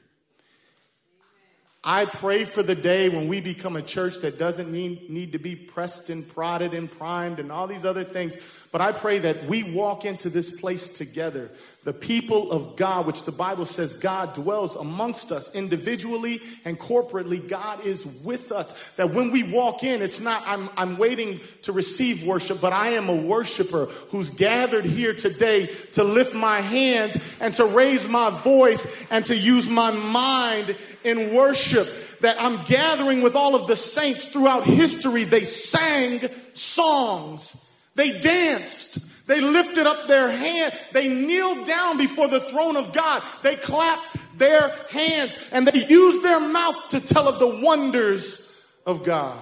I 1.87 2.05
pray 2.05 2.45
for 2.45 2.63
the 2.63 2.73
day 2.73 3.09
when 3.09 3.27
we 3.27 3.41
become 3.41 3.75
a 3.75 3.81
church 3.83 4.21
that 4.21 4.39
doesn't 4.39 4.71
need, 4.71 5.07
need 5.07 5.33
to 5.33 5.37
be 5.39 5.55
pressed 5.55 6.09
and 6.09 6.27
prodded 6.27 6.73
and 6.73 6.89
primed 6.89 7.37
and 7.37 7.51
all 7.51 7.67
these 7.67 7.85
other 7.85 8.03
things. 8.03 8.67
But 8.71 8.81
I 8.81 8.91
pray 8.91 9.19
that 9.19 9.45
we 9.45 9.71
walk 9.71 10.03
into 10.03 10.31
this 10.31 10.59
place 10.59 10.89
together, 10.89 11.51
the 11.85 11.93
people 11.93 12.51
of 12.51 12.75
God, 12.75 13.05
which 13.05 13.25
the 13.25 13.31
Bible 13.31 13.67
says 13.67 13.93
God 13.93 14.33
dwells 14.33 14.75
amongst 14.75 15.31
us 15.31 15.53
individually 15.53 16.41
and 16.65 16.79
corporately. 16.79 17.47
God 17.47 17.85
is 17.85 18.23
with 18.23 18.51
us. 18.51 18.91
That 18.93 19.11
when 19.11 19.31
we 19.31 19.43
walk 19.43 19.83
in, 19.83 20.01
it's 20.01 20.19
not, 20.19 20.41
I'm, 20.47 20.67
I'm 20.75 20.97
waiting 20.97 21.39
to 21.61 21.71
receive 21.71 22.25
worship, 22.25 22.59
but 22.59 22.73
I 22.73 22.89
am 22.89 23.07
a 23.07 23.15
worshiper 23.15 23.85
who's 24.09 24.31
gathered 24.31 24.83
here 24.83 25.13
today 25.13 25.67
to 25.91 26.03
lift 26.03 26.33
my 26.33 26.57
hands 26.57 27.37
and 27.39 27.53
to 27.53 27.65
raise 27.65 28.09
my 28.09 28.31
voice 28.31 29.09
and 29.11 29.23
to 29.27 29.37
use 29.37 29.69
my 29.69 29.91
mind 29.91 30.75
in 31.03 31.35
worship 31.35 31.87
that 32.21 32.35
I'm 32.39 32.63
gathering 32.65 33.21
with 33.21 33.35
all 33.35 33.53
of 33.53 33.67
the 33.67 33.75
saints 33.75 34.27
throughout 34.27 34.63
history. 34.63 35.23
They 35.23 35.43
sang 35.43 36.21
songs. 36.53 37.61
They 37.93 38.19
danced. 38.19 39.14
They 39.27 39.41
lifted 39.41 39.87
up 39.87 40.07
their 40.07 40.29
hand. 40.29 40.73
They 40.91 41.07
kneeled 41.07 41.65
down 41.65 41.97
before 41.97 42.27
the 42.27 42.39
throne 42.39 42.77
of 42.77 42.93
God. 42.93 43.23
They 43.41 43.55
clapped 43.55 44.37
their 44.37 44.69
hands 44.91 45.49
and 45.51 45.67
they 45.67 45.85
used 45.85 46.23
their 46.23 46.39
mouth 46.39 46.89
to 46.91 46.99
tell 46.99 47.27
of 47.27 47.39
the 47.39 47.61
wonders 47.63 48.63
of 48.85 49.03
God. 49.03 49.39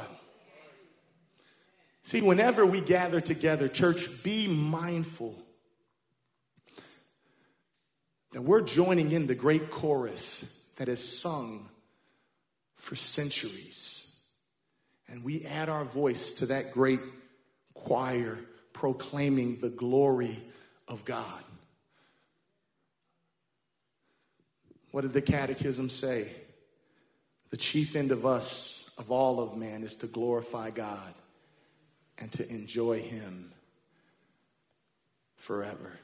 See, 2.02 2.22
whenever 2.22 2.66
we 2.66 2.82
gather 2.82 3.22
together, 3.22 3.68
church, 3.68 4.24
be 4.24 4.48
mindful 4.48 5.36
that 8.32 8.42
we're 8.42 8.62
joining 8.62 9.12
in 9.12 9.28
the 9.28 9.36
great 9.36 9.70
chorus 9.70 10.70
that 10.78 10.90
is 10.90 11.22
sung 11.22 11.70
for 12.76 12.96
centuries. 12.96 14.26
And 15.08 15.24
we 15.24 15.46
add 15.46 15.70
our 15.70 15.86
voice 15.86 16.34
to 16.36 16.48
that 16.48 16.72
great 16.74 17.00
choir 17.74 18.40
proclaiming 18.84 19.56
the 19.62 19.70
glory 19.70 20.38
of 20.90 21.06
God. 21.06 21.42
What 24.92 25.04
did 25.04 25.14
the 25.14 25.22
catechism 25.22 25.88
say? 25.88 26.30
The 27.50 27.56
chief 27.56 27.96
end 27.96 28.12
of 28.12 28.26
us, 28.26 28.94
of 28.98 29.10
all 29.10 29.40
of 29.40 29.56
man, 29.56 29.84
is 29.84 29.96
to 29.96 30.08
glorify 30.08 30.70
God 30.72 31.14
and 32.18 32.30
to 32.34 32.50
enjoy 32.50 33.00
Him 33.00 33.54
forever. 35.38 35.98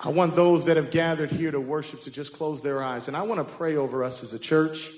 I 0.00 0.10
want 0.10 0.36
those 0.36 0.66
that 0.66 0.76
have 0.76 0.92
gathered 0.92 1.32
here 1.32 1.50
to 1.50 1.58
worship 1.58 2.02
to 2.02 2.12
just 2.12 2.34
close 2.34 2.62
their 2.62 2.84
eyes. 2.84 3.08
And 3.08 3.16
I 3.16 3.22
want 3.22 3.44
to 3.44 3.54
pray 3.54 3.74
over 3.74 4.04
us 4.04 4.22
as 4.22 4.32
a 4.32 4.38
church. 4.38 4.92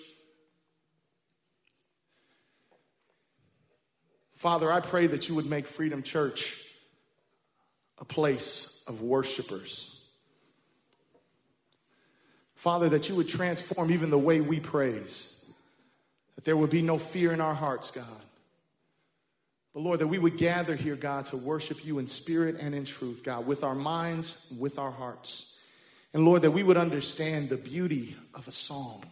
Father, 4.37 4.70
I 4.70 4.81
pray 4.81 5.07
that 5.07 5.31
you 5.31 5.35
would 5.35 5.46
make 5.46 5.66
Freedom 5.66 6.03
Church 6.03 6.62
a 7.99 8.05
place 8.05 8.85
of 8.87 9.01
worshipers. 9.01 10.11
Father, 12.55 12.90
that 12.90 13.09
you 13.09 13.16
would 13.16 13.29
transform 13.29 13.90
even 13.90 14.11
the 14.11 14.18
way 14.18 14.42
we 14.42 14.61
praise, 14.61 15.51
that 16.35 16.44
there 16.44 16.57
would 16.57 16.68
be 16.68 16.83
no 16.83 16.99
fear 16.99 17.33
in 17.33 17.40
our 17.40 17.55
hearts, 17.55 17.90
God. 17.90 18.05
But 19.72 19.81
Lord, 19.81 20.01
that 20.01 20.09
we 20.09 20.18
would 20.18 20.37
gather 20.37 20.77
here, 20.77 20.96
God, 20.96 21.25
to 21.27 21.38
worship 21.38 21.87
you 21.87 21.99
in 21.99 22.07
spirit 22.07 22.57
and 22.61 22.75
in 22.75 22.85
truth, 22.85 23.22
God, 23.25 23.46
with 23.46 23.64
our 23.64 23.75
minds, 23.75 24.53
with 24.59 24.79
our 24.79 24.90
hearts. 24.90 25.64
And 26.12 26.27
Lord, 26.27 26.42
that 26.42 26.51
we 26.51 26.62
would 26.62 26.77
understand 26.77 27.49
the 27.49 27.57
beauty 27.57 28.14
of 28.35 28.46
a 28.46 28.53
song. 28.53 29.03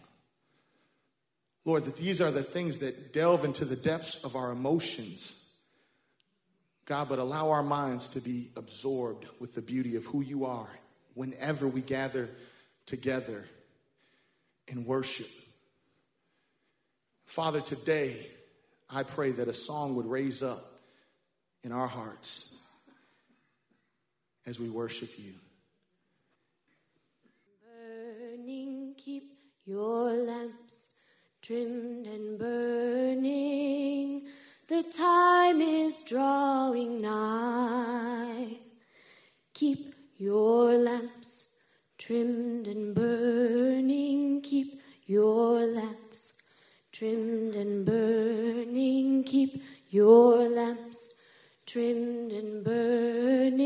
Lord, 1.65 1.85
that 1.85 1.97
these 1.97 2.21
are 2.21 2.29
the 2.29 2.43
things 2.43 2.79
that 2.79 3.11
delve 3.11 3.43
into 3.43 3.65
the 3.65 3.75
depths 3.75 4.23
of 4.23 4.35
our 4.35 4.51
emotions. 4.51 5.41
God, 6.85 7.09
but 7.09 7.17
allow 7.17 7.49
our 7.49 7.63
minds 7.63 8.09
to 8.09 8.21
be 8.21 8.49
absorbed 8.55 9.25
with 9.39 9.55
the 9.55 9.61
beauty 9.61 9.95
of 9.95 10.05
who 10.05 10.21
you 10.21 10.45
are 10.45 10.69
whenever 11.15 11.67
we 11.67 11.81
gather 11.81 12.29
together 12.85 13.45
in 14.67 14.85
worship. 14.85 15.29
Father, 17.25 17.59
today, 17.59 18.27
I 18.87 19.01
pray 19.01 19.31
that 19.31 19.47
a 19.47 19.53
song 19.53 19.95
would 19.95 20.05
raise 20.05 20.43
up 20.43 20.63
in 21.63 21.71
our 21.71 21.87
hearts 21.87 22.63
as 24.45 24.59
we 24.59 24.69
worship 24.69 25.09
you. 25.17 25.33
Burning, 27.63 28.93
keep 28.95 29.31
your 29.65 30.13
lamps 30.13 30.94
trimmed 31.45 32.07
and 32.07 32.39
burning. 32.39 34.23
The 34.67 34.81
time 34.81 35.61
is 35.61 36.01
drawing 36.01 36.99
nigh. 36.99 38.57
Keep 39.53 39.93
your 40.17 40.75
lamps 40.75 41.67
trimmed 41.99 42.67
and 42.67 42.95
burning. 42.95 44.41
Keep 44.41 44.81
your 45.05 45.67
lamps 45.67 46.33
trimmed 46.91 47.53
and 47.53 47.85
burning. 47.85 49.23
Keep 49.23 49.61
your 49.91 50.49
lamps 50.49 51.13
trimmed 51.67 52.33
and 52.33 52.63
burning. 52.63 53.59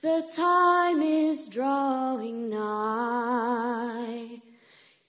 The 0.00 0.30
time 0.30 1.02
is 1.02 1.48
drawing 1.48 2.50
nigh. 2.50 4.42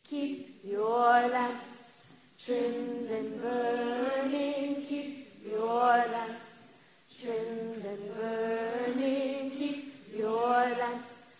Keep 0.03 0.44
your 0.65 1.27
lamps 1.29 2.07
trimmed 2.39 3.05
and 3.05 3.41
burning. 3.41 4.81
Keep 4.81 5.27
your 5.47 5.69
lamps 6.13 6.73
trimmed 7.19 7.85
and 7.85 8.15
burning. 8.15 9.51
Keep 9.51 9.93
your 10.17 10.41
lamps 10.81 11.35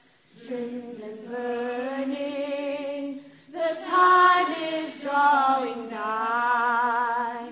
trimmed 0.46 1.00
and 1.00 1.28
burning. 1.28 3.22
The 3.52 3.78
time 3.84 4.54
is 4.62 5.02
drawing 5.02 5.90
nigh. 5.90 7.50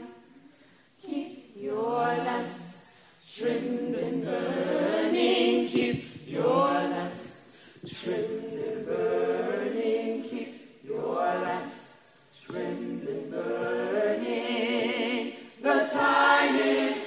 Keep 1.02 1.54
your 1.56 2.06
lamps 2.28 2.92
trimmed 3.36 3.96
and 3.96 4.24
burning. 4.24 5.68
Keep 5.68 6.28
your 6.28 6.68
lamps 6.94 7.58
trimmed 7.88 8.53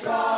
is 0.06 0.35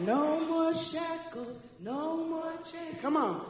No 0.00 0.44
more 0.46 0.74
shackles, 0.74 1.60
no 1.80 2.26
more 2.26 2.52
chains. 2.64 3.00
Come 3.00 3.16
on. 3.16 3.40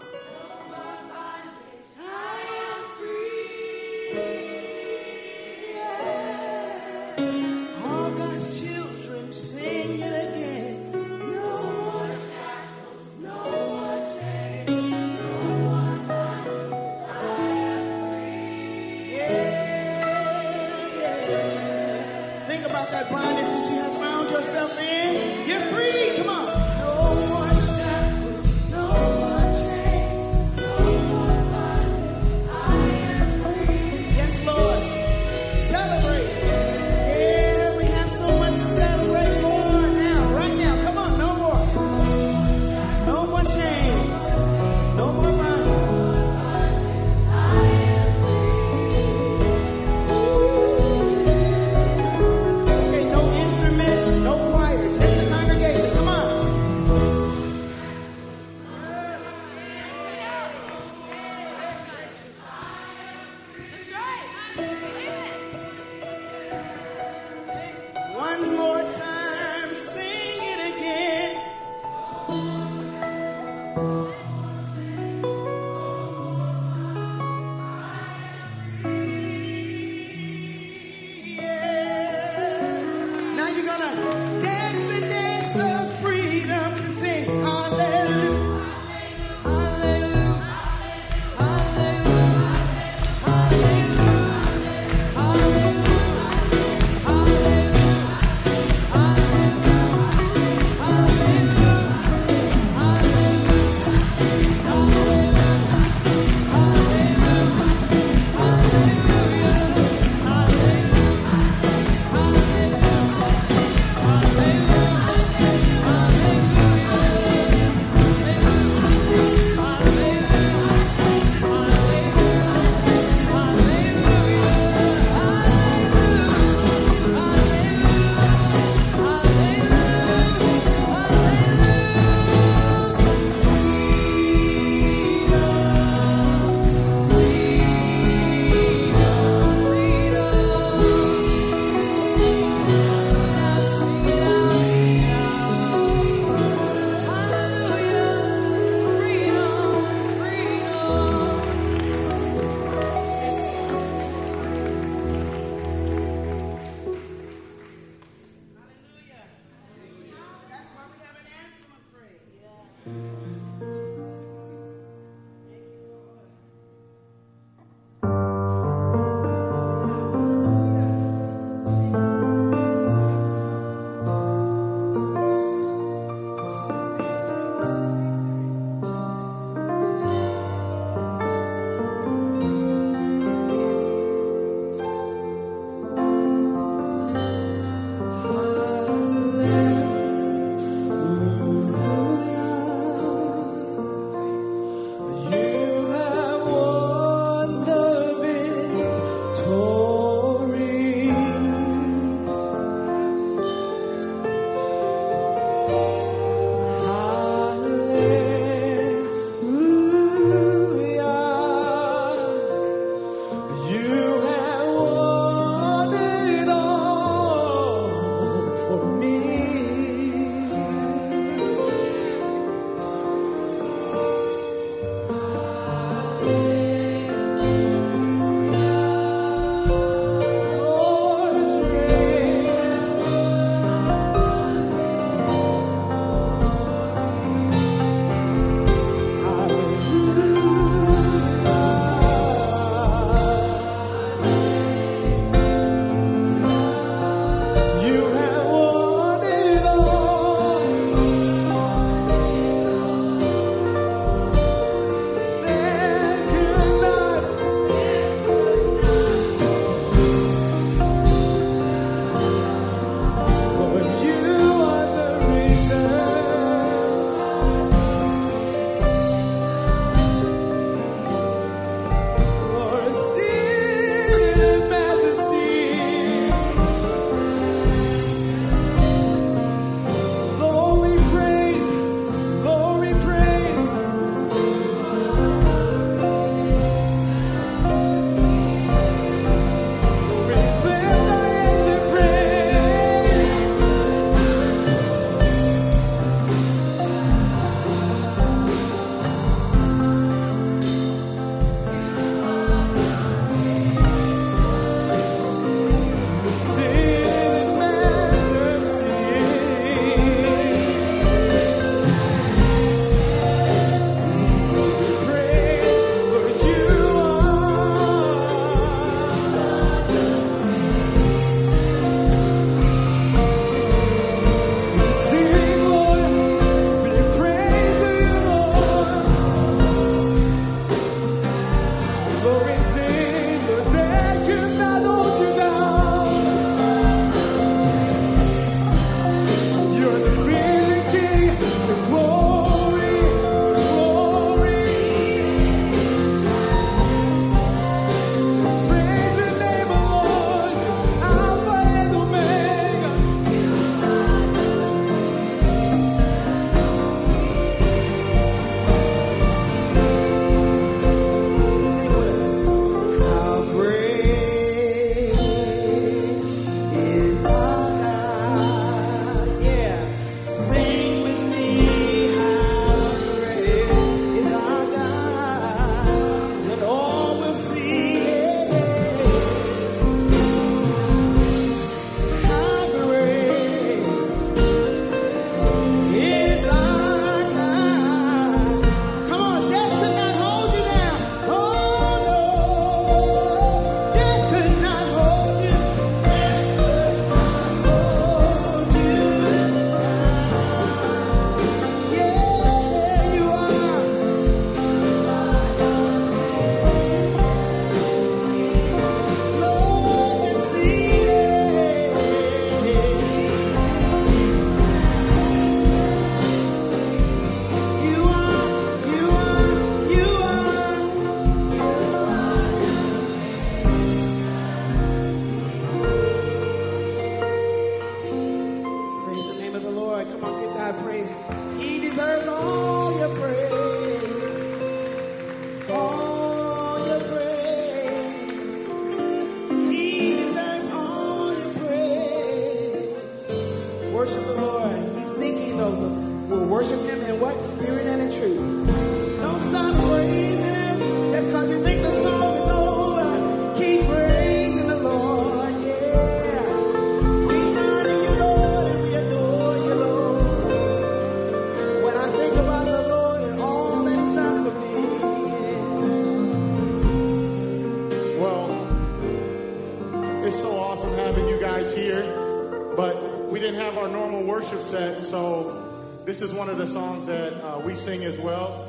one 476.54 476.62
of 476.62 476.68
the 476.68 476.72
songs 476.72 477.06
that 477.06 477.32
uh, 477.42 477.58
we 477.58 477.74
sing 477.74 478.04
as 478.04 478.16
well. 478.16 478.68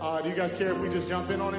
Uh, 0.00 0.22
do 0.22 0.30
you 0.30 0.34
guys 0.34 0.54
care 0.54 0.72
if 0.72 0.80
we 0.80 0.88
just 0.88 1.06
jump 1.06 1.28
in 1.28 1.38
on 1.42 1.54
it? 1.54 1.55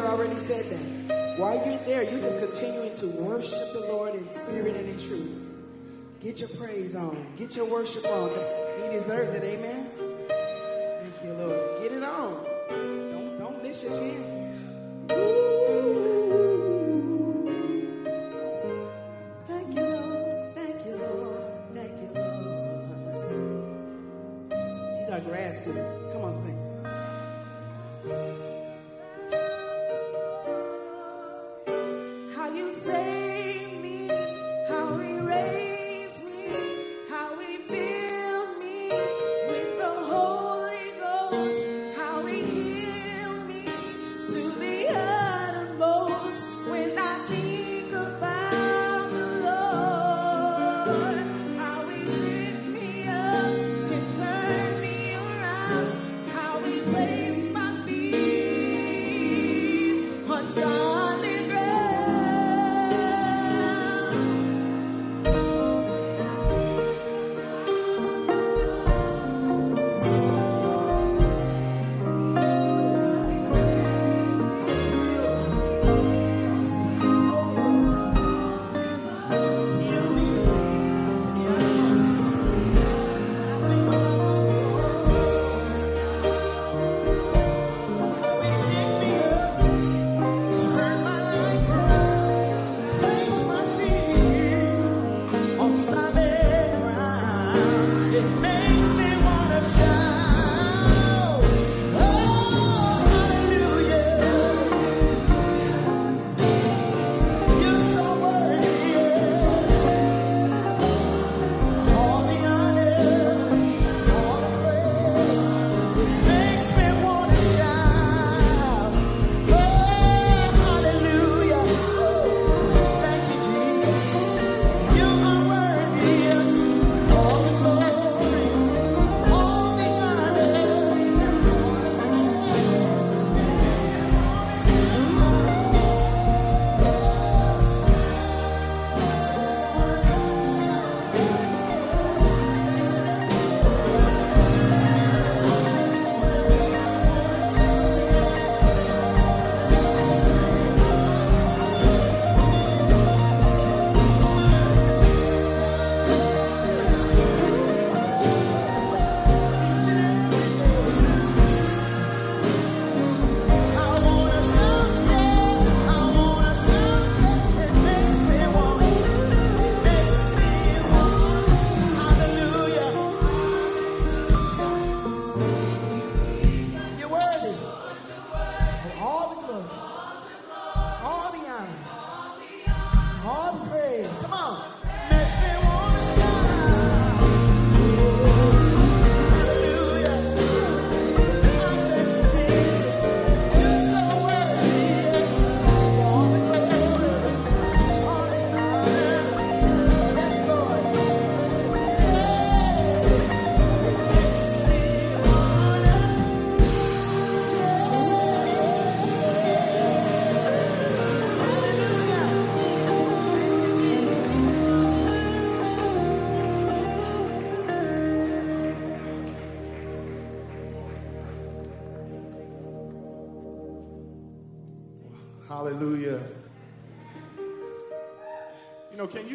Pastor 0.00 0.16
already 0.16 0.36
said 0.36 0.64
that. 0.64 1.38
While 1.38 1.56
you're 1.66 1.76
there, 1.84 2.02
you're 2.02 2.22
just 2.22 2.38
continuing 2.40 2.94
to 2.96 3.06
worship 3.06 3.72
the 3.74 3.80
Lord 3.80 4.14
in 4.14 4.28
spirit 4.28 4.74
and 4.74 4.88
in 4.88 4.98
truth. 4.98 5.52
Get 6.20 6.40
your 6.40 6.48
praise 6.58 6.96
on. 6.96 7.26
Get 7.36 7.54
your 7.54 7.66
worship 7.70 8.06
on 8.06 8.30
because 8.30 8.82
He 8.82 8.92
deserves 8.92 9.34
it. 9.34 9.42
Amen. 9.42 9.86
Thank 11.00 11.14
you, 11.22 11.32
Lord. 11.34 11.82
Get 11.82 11.92
it 11.92 12.02
on. 12.02 12.44
Don't, 13.12 13.36
don't 13.36 13.62
miss 13.62 13.82
your 13.82 13.92
chance. 13.92 14.39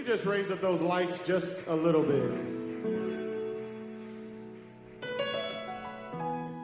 Just 0.05 0.25
raise 0.25 0.51
up 0.51 0.61
those 0.61 0.81
lights 0.81 1.25
just 1.25 1.67
a 1.67 1.73
little 1.73 2.03
bit? 2.03 2.31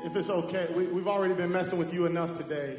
If 0.06 0.16
it's 0.16 0.30
okay, 0.30 0.68
we, 0.76 0.86
we've 0.86 1.08
already 1.08 1.34
been 1.34 1.52
messing 1.52 1.80
with 1.80 1.94
you 1.94 2.06
enough 2.06 2.38
today. 2.38 2.78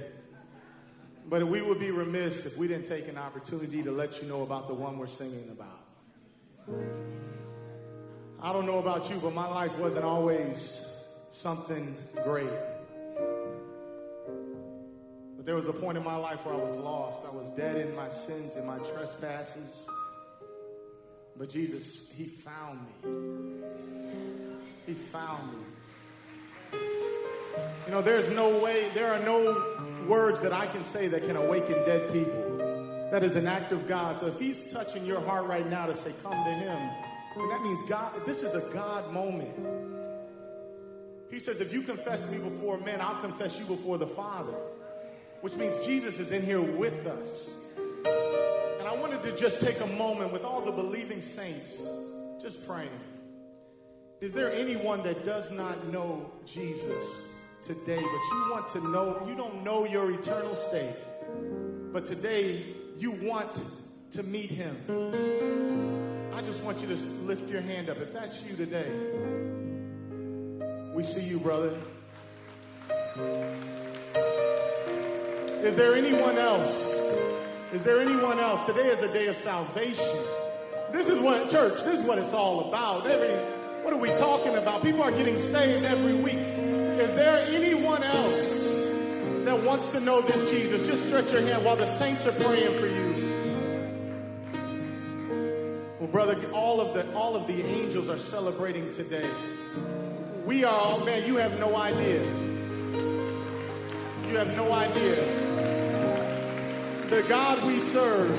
But 1.28 1.48
we 1.48 1.62
would 1.62 1.80
be 1.80 1.90
remiss 1.90 2.46
if 2.46 2.58
we 2.58 2.68
didn't 2.68 2.86
take 2.86 3.08
an 3.08 3.18
opportunity 3.18 3.82
to 3.82 3.90
let 3.90 4.22
you 4.22 4.28
know 4.28 4.42
about 4.42 4.68
the 4.68 4.74
one 4.74 4.98
we're 4.98 5.06
singing 5.06 5.48
about. 5.50 5.80
I 8.40 8.52
don't 8.52 8.66
know 8.66 8.78
about 8.78 9.10
you, 9.10 9.16
but 9.16 9.34
my 9.34 9.48
life 9.48 9.76
wasn't 9.78 10.04
always 10.04 11.06
something 11.30 11.96
great. 12.22 12.50
But 15.36 15.46
there 15.46 15.56
was 15.56 15.66
a 15.68 15.72
point 15.72 15.96
in 15.96 16.04
my 16.04 16.16
life 16.16 16.44
where 16.44 16.54
I 16.54 16.58
was 16.58 16.76
lost. 16.76 17.24
I 17.24 17.30
was 17.30 17.50
dead 17.52 17.76
in 17.76 17.96
my 17.96 18.08
sins 18.08 18.56
and 18.56 18.66
my 18.66 18.78
trespasses. 18.78 19.86
But 21.36 21.48
Jesus, 21.48 22.12
He 22.16 22.24
found 22.24 22.80
me. 23.04 23.62
He 24.86 24.94
found 24.94 25.52
me. 25.52 26.78
You 27.86 27.90
know, 27.90 28.02
there's 28.02 28.30
no 28.30 28.58
way, 28.58 28.88
there 28.94 29.12
are 29.12 29.20
no 29.20 30.06
words 30.06 30.40
that 30.42 30.52
I 30.52 30.66
can 30.66 30.84
say 30.84 31.08
that 31.08 31.26
can 31.26 31.36
awaken 31.36 31.74
dead 31.84 32.12
people. 32.12 33.08
That 33.10 33.22
is 33.22 33.36
an 33.36 33.46
act 33.46 33.72
of 33.72 33.86
God. 33.86 34.18
So 34.18 34.26
if 34.26 34.38
He's 34.38 34.72
touching 34.72 35.04
your 35.04 35.20
heart 35.20 35.46
right 35.46 35.68
now 35.68 35.86
to 35.86 35.94
say, 35.94 36.12
Come 36.22 36.32
to 36.32 36.52
Him, 36.52 36.90
And 37.36 37.50
that 37.50 37.62
means 37.62 37.82
God, 37.88 38.12
this 38.26 38.42
is 38.42 38.54
a 38.54 38.72
God 38.72 39.12
moment. 39.12 39.54
He 41.32 41.38
says, 41.38 41.62
if 41.62 41.72
you 41.72 41.80
confess 41.80 42.30
me 42.30 42.36
before 42.36 42.76
men, 42.78 43.00
I'll 43.00 43.20
confess 43.22 43.58
you 43.58 43.64
before 43.64 43.96
the 43.96 44.06
Father. 44.06 44.52
Which 45.40 45.56
means 45.56 45.84
Jesus 45.84 46.20
is 46.20 46.30
in 46.30 46.42
here 46.42 46.60
with 46.60 47.06
us. 47.06 47.61
I 48.92 48.96
wanted 48.96 49.22
to 49.22 49.34
just 49.34 49.62
take 49.62 49.80
a 49.80 49.86
moment 49.86 50.34
with 50.34 50.44
all 50.44 50.60
the 50.60 50.70
believing 50.70 51.22
saints, 51.22 51.88
just 52.38 52.66
praying. 52.68 52.90
Is 54.20 54.34
there 54.34 54.52
anyone 54.52 55.02
that 55.04 55.24
does 55.24 55.50
not 55.50 55.86
know 55.86 56.30
Jesus 56.44 57.24
today, 57.62 57.96
but 57.96 58.02
you 58.02 58.46
want 58.50 58.68
to 58.68 58.80
know, 58.90 59.26
you 59.26 59.34
don't 59.34 59.64
know 59.64 59.86
your 59.86 60.12
eternal 60.12 60.54
state, 60.54 60.94
but 61.90 62.04
today 62.04 62.62
you 62.98 63.12
want 63.12 63.64
to 64.10 64.22
meet 64.24 64.50
him? 64.50 64.76
I 66.34 66.42
just 66.42 66.62
want 66.62 66.82
you 66.82 66.88
to 66.88 66.96
lift 67.24 67.48
your 67.48 67.62
hand 67.62 67.88
up. 67.88 67.96
If 67.96 68.12
that's 68.12 68.46
you 68.46 68.54
today, 68.56 68.90
we 70.92 71.02
see 71.02 71.24
you, 71.24 71.38
brother. 71.38 71.74
Is 75.64 75.76
there 75.76 75.94
anyone 75.94 76.36
else? 76.36 76.91
Is 77.72 77.84
there 77.84 78.00
anyone 78.00 78.38
else? 78.38 78.66
Today 78.66 78.88
is 78.88 79.02
a 79.02 79.10
day 79.14 79.28
of 79.28 79.36
salvation. 79.36 80.04
This 80.92 81.08
is 81.08 81.18
what, 81.20 81.48
church, 81.48 81.82
this 81.84 82.00
is 82.00 82.04
what 82.04 82.18
it's 82.18 82.34
all 82.34 82.68
about. 82.68 83.06
Every, 83.06 83.34
what 83.82 83.94
are 83.94 83.98
we 83.98 84.10
talking 84.10 84.56
about? 84.56 84.82
People 84.82 85.02
are 85.02 85.10
getting 85.10 85.38
saved 85.38 85.82
every 85.86 86.12
week. 86.12 86.36
Is 86.36 87.14
there 87.14 87.46
anyone 87.48 88.02
else 88.02 88.70
that 89.46 89.62
wants 89.62 89.90
to 89.92 90.00
know 90.00 90.20
this 90.20 90.50
Jesus? 90.50 90.86
Just 90.86 91.06
stretch 91.06 91.32
your 91.32 91.40
hand 91.40 91.64
while 91.64 91.76
the 91.76 91.86
saints 91.86 92.26
are 92.26 92.32
praying 92.32 92.78
for 92.78 92.86
you. 92.88 93.12
Well, 95.98 96.10
brother, 96.10 96.38
all 96.52 96.82
of 96.82 96.92
the 96.92 97.10
all 97.14 97.36
of 97.36 97.46
the 97.46 97.62
angels 97.62 98.10
are 98.10 98.18
celebrating 98.18 98.90
today. 98.92 99.30
We 100.44 100.64
are 100.64 100.74
all, 100.74 101.00
man, 101.06 101.26
you 101.26 101.36
have 101.36 101.58
no 101.58 101.74
idea. 101.74 102.22
You 104.28 104.36
have 104.36 104.54
no 104.56 104.70
idea. 104.74 105.51
The 107.12 107.22
God 107.24 107.62
we 107.66 107.78
serve. 107.78 108.30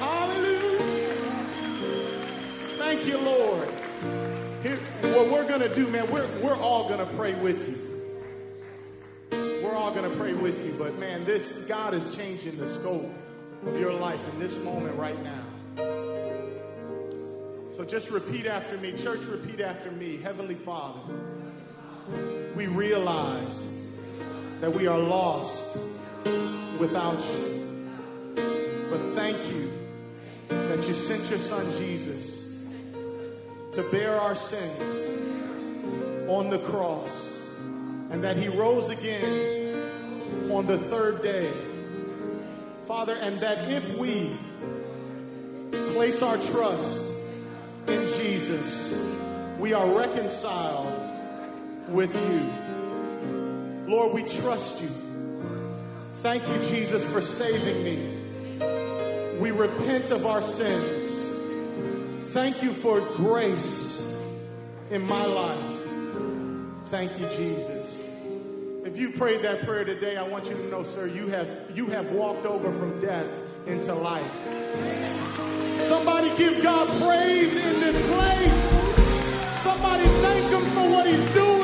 Hallelujah. 0.00 1.14
Thank 2.76 3.06
you, 3.06 3.18
Lord. 3.18 3.68
Here, 4.64 4.76
what 5.14 5.30
we're 5.30 5.46
going 5.46 5.60
to 5.60 5.72
do, 5.72 5.86
man, 5.86 6.10
we're, 6.10 6.26
we're 6.42 6.56
all 6.56 6.88
going 6.88 6.98
to 6.98 7.06
pray 7.14 7.34
with 7.34 7.68
you. 7.68 7.78
We're 9.62 9.76
all 9.76 9.92
going 9.92 10.10
to 10.10 10.16
pray 10.16 10.32
with 10.32 10.66
you. 10.66 10.72
But, 10.76 10.98
man, 10.98 11.24
this 11.24 11.52
God 11.66 11.94
is 11.94 12.16
changing 12.16 12.58
the 12.58 12.66
scope 12.66 13.08
of 13.68 13.78
your 13.78 13.92
life 13.92 14.28
in 14.32 14.40
this 14.40 14.60
moment 14.64 14.98
right 14.98 15.22
now. 15.22 15.44
So 17.70 17.84
just 17.84 18.10
repeat 18.10 18.46
after 18.46 18.76
me. 18.78 18.94
Church, 18.94 19.22
repeat 19.26 19.60
after 19.60 19.92
me. 19.92 20.16
Heavenly 20.16 20.56
Father, 20.56 21.02
we 22.56 22.66
realize 22.66 23.76
that 24.60 24.72
we 24.72 24.86
are 24.86 24.98
lost 24.98 25.80
without 26.78 27.18
you. 27.18 28.36
But 28.90 29.00
thank 29.14 29.38
you 29.50 29.72
that 30.48 30.86
you 30.86 30.92
sent 30.92 31.28
your 31.30 31.38
son 31.38 31.64
Jesus 31.78 32.58
to 33.72 33.82
bear 33.90 34.20
our 34.20 34.34
sins 34.34 36.28
on 36.28 36.50
the 36.50 36.58
cross 36.58 37.38
and 38.10 38.22
that 38.22 38.36
he 38.36 38.48
rose 38.48 38.90
again 38.90 40.50
on 40.50 40.66
the 40.66 40.76
third 40.76 41.22
day. 41.22 41.50
Father, 42.86 43.16
and 43.22 43.38
that 43.40 43.70
if 43.70 43.96
we 43.96 44.36
place 45.92 46.22
our 46.22 46.36
trust 46.36 47.12
in 47.86 48.00
Jesus, 48.18 48.92
we 49.58 49.72
are 49.72 49.88
reconciled 49.96 50.92
with 51.88 52.14
you. 52.14 52.79
Lord, 53.90 54.12
we 54.12 54.22
trust 54.22 54.80
you. 54.80 54.88
Thank 56.18 56.46
you, 56.46 56.54
Jesus, 56.68 57.04
for 57.04 57.20
saving 57.20 57.82
me. 57.82 59.38
We 59.40 59.50
repent 59.50 60.12
of 60.12 60.26
our 60.26 60.40
sins. 60.42 61.08
Thank 62.32 62.62
you 62.62 62.70
for 62.70 63.00
grace 63.00 64.16
in 64.90 65.02
my 65.02 65.24
life. 65.24 65.88
Thank 66.90 67.18
you, 67.18 67.26
Jesus. 67.30 68.06
If 68.84 68.96
you 68.96 69.10
prayed 69.10 69.42
that 69.42 69.66
prayer 69.66 69.84
today, 69.84 70.16
I 70.16 70.22
want 70.22 70.48
you 70.48 70.54
to 70.54 70.68
know, 70.68 70.84
sir, 70.84 71.08
you 71.08 71.26
have 71.26 71.48
you 71.74 71.86
have 71.86 72.12
walked 72.12 72.46
over 72.46 72.70
from 72.70 73.00
death 73.00 73.26
into 73.66 73.92
life. 73.92 74.32
Somebody 75.80 76.28
give 76.38 76.62
God 76.62 76.86
praise 77.02 77.56
in 77.56 77.80
this 77.80 77.98
place. 78.14 78.90
Somebody 79.64 80.04
thank 80.04 80.46
him 80.46 80.62
for 80.70 80.90
what 80.90 81.06
he's 81.08 81.34
doing 81.34 81.59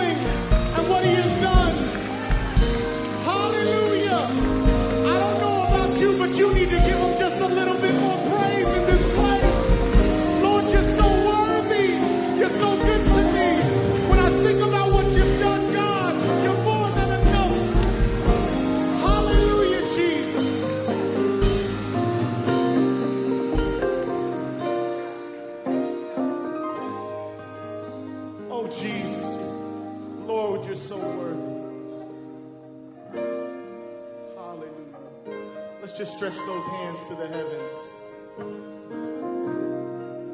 just 36.06 36.18
stretch 36.18 36.36
those 36.46 36.64
hands 36.66 37.04
to 37.04 37.14
the 37.16 37.26
heavens. 37.26 37.72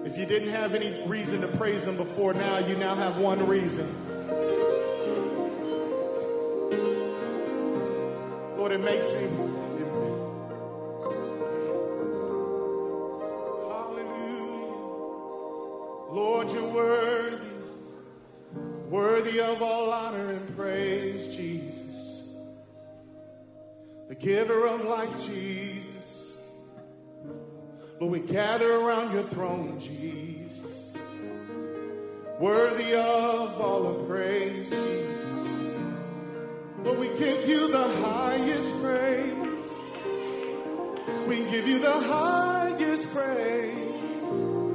If 0.07 0.19
you 0.19 0.27
didn't 0.27 0.51
have 0.51 0.75
any 0.75 1.09
reason 1.09 1.41
to 1.41 1.49
praise 1.49 1.87
him 1.87 1.97
before 1.97 2.35
now, 2.35 2.59
you 2.59 2.77
now 2.77 2.95
have 2.95 3.17
one 3.17 3.47
reason. 3.47 3.87
Lord, 8.59 8.73
it 8.73 8.81
makes 8.81 9.11
me. 9.13 9.42
Giver 24.23 24.67
of 24.69 24.85
life, 24.85 25.27
Jesus. 25.27 26.39
Lord, 28.01 28.13
we 28.13 28.21
gather 28.21 28.71
around 28.71 29.13
your 29.13 29.23
throne, 29.23 29.81
Jesus. 29.81 30.97
Worthy 32.39 32.95
of 32.95 33.61
all 33.61 33.83
the 33.93 34.05
praise, 34.05 34.71
Jesus. 34.71 35.49
Lord, 36.85 36.99
we 36.99 37.09
give 37.19 37.49
you 37.49 37.71
the 37.71 37.89
highest 38.05 38.83
praise. 38.83 39.33
We 41.27 41.37
give 41.51 41.67
you 41.67 41.81
the 41.81 41.91
highest 41.91 43.13
praise. 43.13 43.75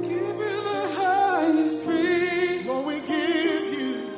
Give 0.02 0.12
you 0.12 0.62
the 0.62 0.88
highest 0.96 1.84
praise. 1.86 2.66
Lord, 2.66 2.86
we 2.86 3.00
give 3.00 3.80
you. 3.80 4.10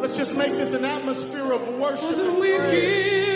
Let's 0.00 0.16
just 0.16 0.36
make 0.36 0.52
this 0.52 0.74
an 0.74 0.84
atmosphere 0.84 1.52
of 1.52 1.78
worship. 1.78 2.16
and 2.16 2.38
We 2.38 2.48
give 2.48 3.31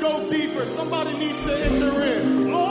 go 0.00 0.28
deeper. 0.28 0.64
Somebody 0.64 1.12
needs 1.18 1.42
to 1.44 1.64
enter 1.64 2.02
in. 2.02 2.50
Lord, 2.52 2.65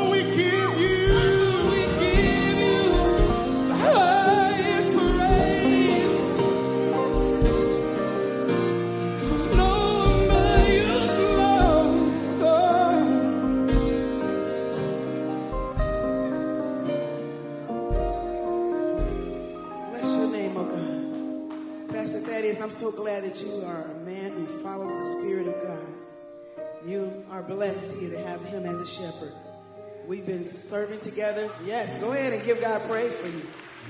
together. 31.26 31.54
Yes, 31.66 32.00
go 32.00 32.12
ahead 32.12 32.34
and 32.34 32.44
give 32.44 32.62
God 32.62 32.82
praise 32.90 33.16
for 33.16 33.28
you. 33.28 33.42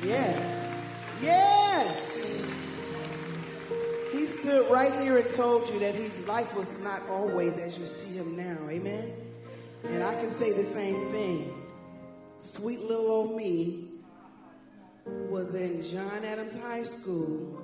Yeah. 0.03 0.71
Yes. 1.21 2.43
He 4.11 4.25
stood 4.25 4.71
right 4.71 4.91
here 5.01 5.17
and 5.17 5.29
told 5.29 5.69
you 5.69 5.79
that 5.79 5.95
his 5.95 6.25
life 6.27 6.55
was 6.55 6.71
not 6.79 7.01
always 7.09 7.57
as 7.57 7.77
you 7.77 7.86
see 7.86 8.17
him 8.17 8.36
now. 8.38 8.69
Amen. 8.69 9.11
And 9.86 10.03
I 10.03 10.15
can 10.15 10.29
say 10.29 10.51
the 10.51 10.63
same 10.63 11.11
thing. 11.11 11.53
Sweet 12.38 12.81
little 12.81 13.11
old 13.11 13.36
me 13.36 13.88
was 15.05 15.55
in 15.55 15.81
John 15.83 16.25
Adams 16.25 16.59
High 16.61 16.83
School 16.83 17.61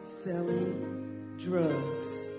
selling 0.00 1.34
drugs. 1.38 2.36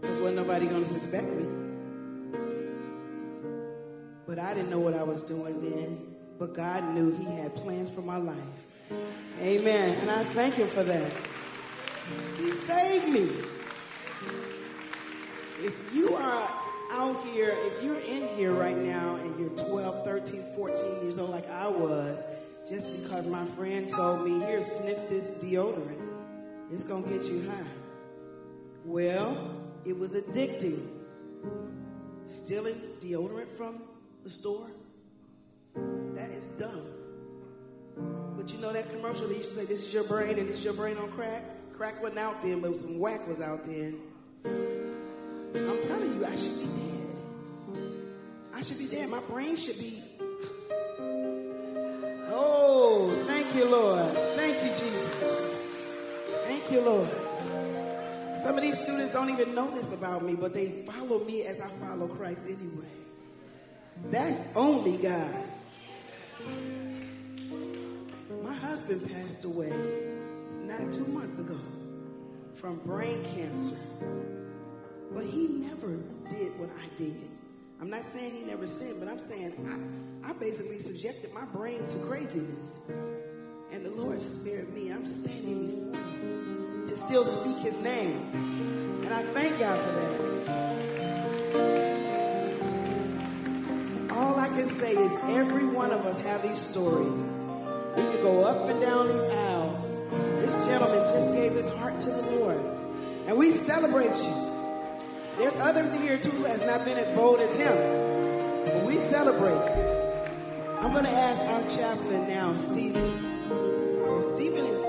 Because 0.00 0.20
wasn't 0.20 0.36
nobody 0.36 0.66
going 0.66 0.82
to 0.82 0.88
suspect 0.88 1.28
me. 1.28 1.61
But 4.26 4.38
I 4.38 4.54
didn't 4.54 4.70
know 4.70 4.78
what 4.78 4.94
I 4.94 5.02
was 5.02 5.22
doing 5.22 5.60
then. 5.62 5.98
But 6.38 6.54
God 6.54 6.94
knew 6.94 7.14
He 7.14 7.24
had 7.24 7.54
plans 7.56 7.90
for 7.90 8.02
my 8.02 8.16
life. 8.16 8.66
Amen. 9.40 9.96
And 10.00 10.10
I 10.10 10.24
thank 10.24 10.54
Him 10.54 10.68
for 10.68 10.82
that. 10.82 11.12
He 12.38 12.50
saved 12.50 13.08
me. 13.08 13.28
If 15.64 15.94
you 15.94 16.14
are 16.14 16.48
out 16.92 17.24
here, 17.28 17.54
if 17.56 17.82
you're 17.82 18.00
in 18.00 18.28
here 18.36 18.52
right 18.52 18.76
now 18.76 19.16
and 19.16 19.38
you're 19.38 19.50
12, 19.50 20.04
13, 20.04 20.42
14 20.56 21.02
years 21.04 21.18
old 21.18 21.30
like 21.30 21.48
I 21.50 21.68
was, 21.68 22.24
just 22.68 23.02
because 23.02 23.26
my 23.26 23.44
friend 23.44 23.88
told 23.88 24.24
me, 24.24 24.44
here, 24.44 24.62
sniff 24.62 25.08
this 25.08 25.42
deodorant, 25.42 26.00
it's 26.70 26.84
going 26.84 27.04
to 27.04 27.10
get 27.10 27.24
you 27.24 27.48
high. 27.48 27.66
Well, 28.84 29.36
it 29.84 29.98
was 29.98 30.16
addicting. 30.16 30.80
Stealing 32.24 32.80
deodorant 33.00 33.48
from 33.48 33.80
the 34.24 34.30
store, 34.30 34.70
that 36.14 36.30
is 36.30 36.48
dumb. 36.48 36.86
But 38.36 38.52
you 38.52 38.58
know 38.60 38.72
that 38.72 38.90
commercial 38.90 39.28
that 39.28 39.36
used 39.36 39.54
to 39.54 39.60
say, 39.60 39.66
this 39.66 39.86
is 39.86 39.94
your 39.94 40.04
brain 40.04 40.38
and 40.38 40.48
this 40.48 40.64
your 40.64 40.74
brain 40.74 40.96
on 40.96 41.10
crack? 41.12 41.42
Crack 41.76 42.00
wasn't 42.02 42.20
out 42.20 42.42
then, 42.42 42.60
but 42.60 42.76
some 42.76 42.98
whack 42.98 43.26
was 43.26 43.40
out 43.40 43.66
then. 43.66 43.98
I'm 44.44 45.80
telling 45.80 46.14
you, 46.14 46.26
I 46.26 46.34
should 46.34 46.58
be 46.60 46.66
dead. 46.66 47.08
I 48.54 48.62
should 48.62 48.78
be 48.78 48.86
dead. 48.86 49.08
My 49.08 49.20
brain 49.20 49.56
should 49.56 49.78
be. 49.78 50.02
Oh, 52.28 53.24
thank 53.26 53.54
you, 53.54 53.70
Lord. 53.70 54.12
Thank 54.36 54.62
you, 54.62 54.70
Jesus. 54.70 55.86
Thank 56.44 56.70
you, 56.70 56.80
Lord. 56.80 57.08
Some 58.36 58.56
of 58.56 58.62
these 58.62 58.80
students 58.82 59.12
don't 59.12 59.30
even 59.30 59.54
know 59.54 59.70
this 59.70 59.96
about 59.96 60.22
me, 60.22 60.34
but 60.34 60.52
they 60.54 60.68
follow 60.68 61.24
me 61.24 61.42
as 61.44 61.60
I 61.60 61.68
follow 61.68 62.08
Christ 62.08 62.46
anyway. 62.46 63.01
That's 64.10 64.56
only 64.56 64.96
God. 64.98 65.44
My 68.42 68.54
husband 68.54 69.08
passed 69.12 69.44
away 69.44 69.72
not 70.64 70.92
two 70.92 71.06
months 71.06 71.38
ago 71.38 71.58
from 72.54 72.78
brain 72.86 73.22
cancer. 73.34 73.76
But 75.12 75.24
he 75.24 75.46
never 75.46 75.96
did 76.28 76.58
what 76.58 76.70
I 76.70 76.88
did. 76.96 77.16
I'm 77.80 77.90
not 77.90 78.04
saying 78.04 78.32
he 78.32 78.44
never 78.44 78.66
sinned, 78.66 79.00
but 79.00 79.08
I'm 79.08 79.18
saying 79.18 79.52
I, 80.24 80.30
I 80.30 80.32
basically 80.34 80.78
subjected 80.78 81.34
my 81.34 81.44
brain 81.46 81.86
to 81.86 81.98
craziness. 81.98 82.92
And 83.72 83.84
the 83.84 83.90
Lord 83.90 84.20
spared 84.22 84.72
me. 84.72 84.90
I'm 84.90 85.06
standing 85.06 85.66
before 85.66 86.00
you 86.22 86.84
to 86.86 86.96
still 86.96 87.24
speak 87.24 87.58
his 87.58 87.78
name. 87.82 89.00
And 89.04 89.12
I 89.12 89.22
thank 89.22 89.58
God 89.58 89.78
for 89.80 89.92
that. 91.58 91.91
Can 94.52 94.66
say 94.66 94.92
is 94.92 95.12
every 95.38 95.66
one 95.66 95.90
of 95.92 96.04
us 96.04 96.22
have 96.24 96.42
these 96.42 96.58
stories. 96.60 97.38
We 97.96 98.02
could 98.02 98.20
go 98.22 98.44
up 98.44 98.68
and 98.68 98.80
down 98.82 99.08
these 99.08 99.22
aisles. 99.22 100.10
This 100.40 100.66
gentleman 100.66 100.98
just 100.98 101.32
gave 101.32 101.52
his 101.52 101.68
heart 101.76 101.98
to 102.00 102.10
the 102.10 102.30
Lord. 102.36 102.60
And 103.26 103.38
we 103.38 103.48
celebrate 103.48 104.12
you. 104.12 104.52
There's 105.38 105.56
others 105.56 105.92
here 106.00 106.18
too 106.18 106.30
who 106.30 106.44
has 106.44 106.60
not 106.66 106.84
been 106.84 106.98
as 106.98 107.08
bold 107.16 107.40
as 107.40 107.56
him. 107.58 107.74
But 108.66 108.84
we 108.84 108.98
celebrate. 108.98 109.56
I'm 110.80 110.92
going 110.92 111.06
to 111.06 111.10
ask 111.10 111.40
our 111.46 111.70
chaplain 111.70 112.28
now, 112.28 112.54
Stephen. 112.54 113.02
And 113.02 114.22
Stephen 114.22 114.66
is, 114.66 114.82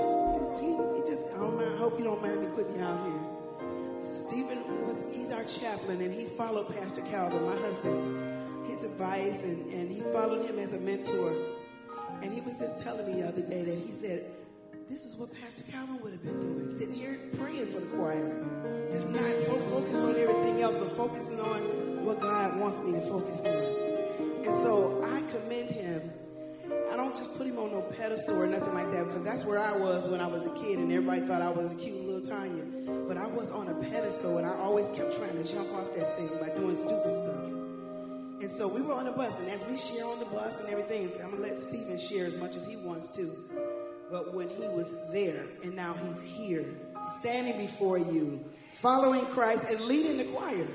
he, 0.60 0.76
he 0.98 1.08
just, 1.08 1.34
I, 1.34 1.38
don't 1.38 1.56
mind, 1.56 1.74
I 1.74 1.78
hope 1.78 1.98
you 1.98 2.04
don't 2.04 2.20
mind 2.20 2.40
me 2.42 2.48
putting 2.54 2.76
you 2.76 2.82
out 2.82 3.00
here. 3.06 4.02
Stephen 4.02 4.58
was, 4.86 5.10
he's 5.14 5.32
our 5.32 5.44
chaplain 5.44 6.02
and 6.02 6.12
he 6.12 6.26
followed 6.26 6.68
Pastor 6.76 7.00
Calvin, 7.10 7.42
my 7.46 7.56
husband, 7.56 8.33
his 8.66 8.84
advice 8.84 9.44
and, 9.44 9.72
and 9.72 9.90
he 9.90 10.00
followed 10.12 10.44
him 10.48 10.58
as 10.58 10.72
a 10.72 10.80
mentor. 10.80 11.34
And 12.22 12.32
he 12.32 12.40
was 12.40 12.58
just 12.58 12.82
telling 12.82 13.06
me 13.06 13.20
the 13.20 13.28
other 13.28 13.42
day 13.42 13.62
that 13.64 13.78
he 13.78 13.92
said, 13.92 14.24
this 14.88 15.04
is 15.04 15.16
what 15.18 15.30
Pastor 15.40 15.62
Calvin 15.72 16.00
would 16.02 16.12
have 16.12 16.22
been 16.22 16.40
doing, 16.40 16.68
sitting 16.70 16.94
here 16.94 17.18
praying 17.38 17.66
for 17.66 17.80
the 17.80 17.86
choir. 17.96 18.44
Just 18.90 19.10
not 19.10 19.36
so 19.38 19.54
focused 19.54 19.96
on 19.96 20.16
everything 20.16 20.60
else, 20.60 20.76
but 20.76 20.90
focusing 20.92 21.40
on 21.40 22.04
what 22.04 22.20
God 22.20 22.60
wants 22.60 22.84
me 22.84 22.92
to 22.92 23.00
focus 23.00 23.44
on. 23.46 24.44
And 24.44 24.54
so 24.54 25.02
I 25.02 25.22
commend 25.32 25.70
him. 25.70 26.10
I 26.92 26.96
don't 26.96 27.16
just 27.16 27.36
put 27.38 27.46
him 27.46 27.58
on 27.58 27.72
no 27.72 27.80
pedestal 27.80 28.42
or 28.42 28.46
nothing 28.46 28.74
like 28.74 28.90
that, 28.90 29.06
because 29.06 29.24
that's 29.24 29.44
where 29.46 29.58
I 29.58 29.76
was 29.76 30.08
when 30.10 30.20
I 30.20 30.26
was 30.26 30.46
a 30.46 30.50
kid, 30.60 30.78
and 30.78 30.92
everybody 30.92 31.22
thought 31.22 31.40
I 31.40 31.50
was 31.50 31.72
a 31.72 31.76
cute 31.76 32.04
little 32.04 32.20
Tanya. 32.20 32.64
But 33.08 33.16
I 33.16 33.26
was 33.26 33.50
on 33.50 33.68
a 33.68 33.74
pedestal, 33.88 34.36
and 34.36 34.46
I 34.46 34.54
always 34.56 34.88
kept 34.90 35.16
trying 35.16 35.32
to 35.32 35.44
jump 35.50 35.72
off 35.72 35.94
that 35.96 36.16
thing 36.18 36.28
by 36.40 36.50
doing 36.50 36.76
stupid 36.76 37.14
stuff. 37.16 37.63
And 38.44 38.52
so 38.52 38.68
we 38.68 38.82
were 38.82 38.92
on 38.92 39.06
the 39.06 39.12
bus, 39.12 39.40
and 39.40 39.48
as 39.48 39.64
we 39.64 39.74
share 39.74 40.04
on 40.04 40.18
the 40.18 40.26
bus 40.26 40.60
and 40.60 40.68
everything, 40.68 41.10
I'm 41.24 41.30
gonna 41.30 41.42
let 41.42 41.58
Stephen 41.58 41.96
share 41.96 42.26
as 42.26 42.36
much 42.36 42.56
as 42.56 42.68
he 42.68 42.76
wants 42.76 43.08
to. 43.16 43.30
But 44.10 44.34
when 44.34 44.50
he 44.50 44.68
was 44.68 44.94
there, 45.10 45.46
and 45.62 45.74
now 45.74 45.94
he's 46.06 46.22
here, 46.22 46.66
standing 47.02 47.56
before 47.56 47.96
you, 47.96 48.44
following 48.74 49.24
Christ 49.24 49.70
and 49.70 49.80
leading 49.80 50.18
the 50.18 50.24
choir. 50.24 50.66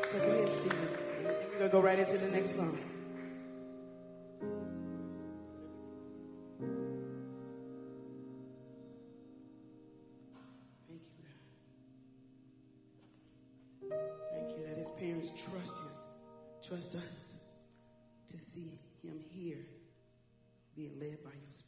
So 0.00 0.18
go 0.18 0.30
ahead, 0.30 0.50
Stephen. 0.50 0.88
And 1.18 1.26
we're 1.26 1.58
gonna 1.58 1.70
go 1.70 1.82
right 1.82 1.98
into 1.98 2.16
the 2.16 2.30
next 2.30 2.56
song. 2.56 2.78
Trust 16.68 16.96
us 16.96 17.60
to 18.26 18.40
see 18.40 18.78
him 19.06 19.20
here 19.32 19.64
being 20.74 20.98
led 20.98 21.22
by 21.22 21.30
your 21.30 21.52
spirit. 21.52 21.65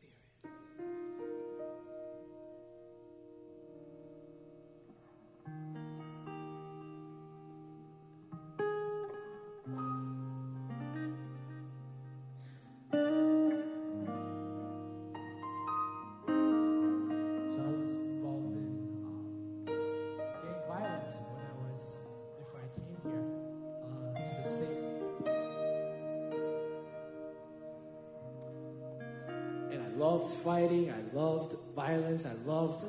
Loved 29.98 30.32
fighting. 30.32 30.90
I 30.90 31.16
loved 31.16 31.54
violence. 31.74 32.26
I 32.26 32.32
loved 32.46 32.84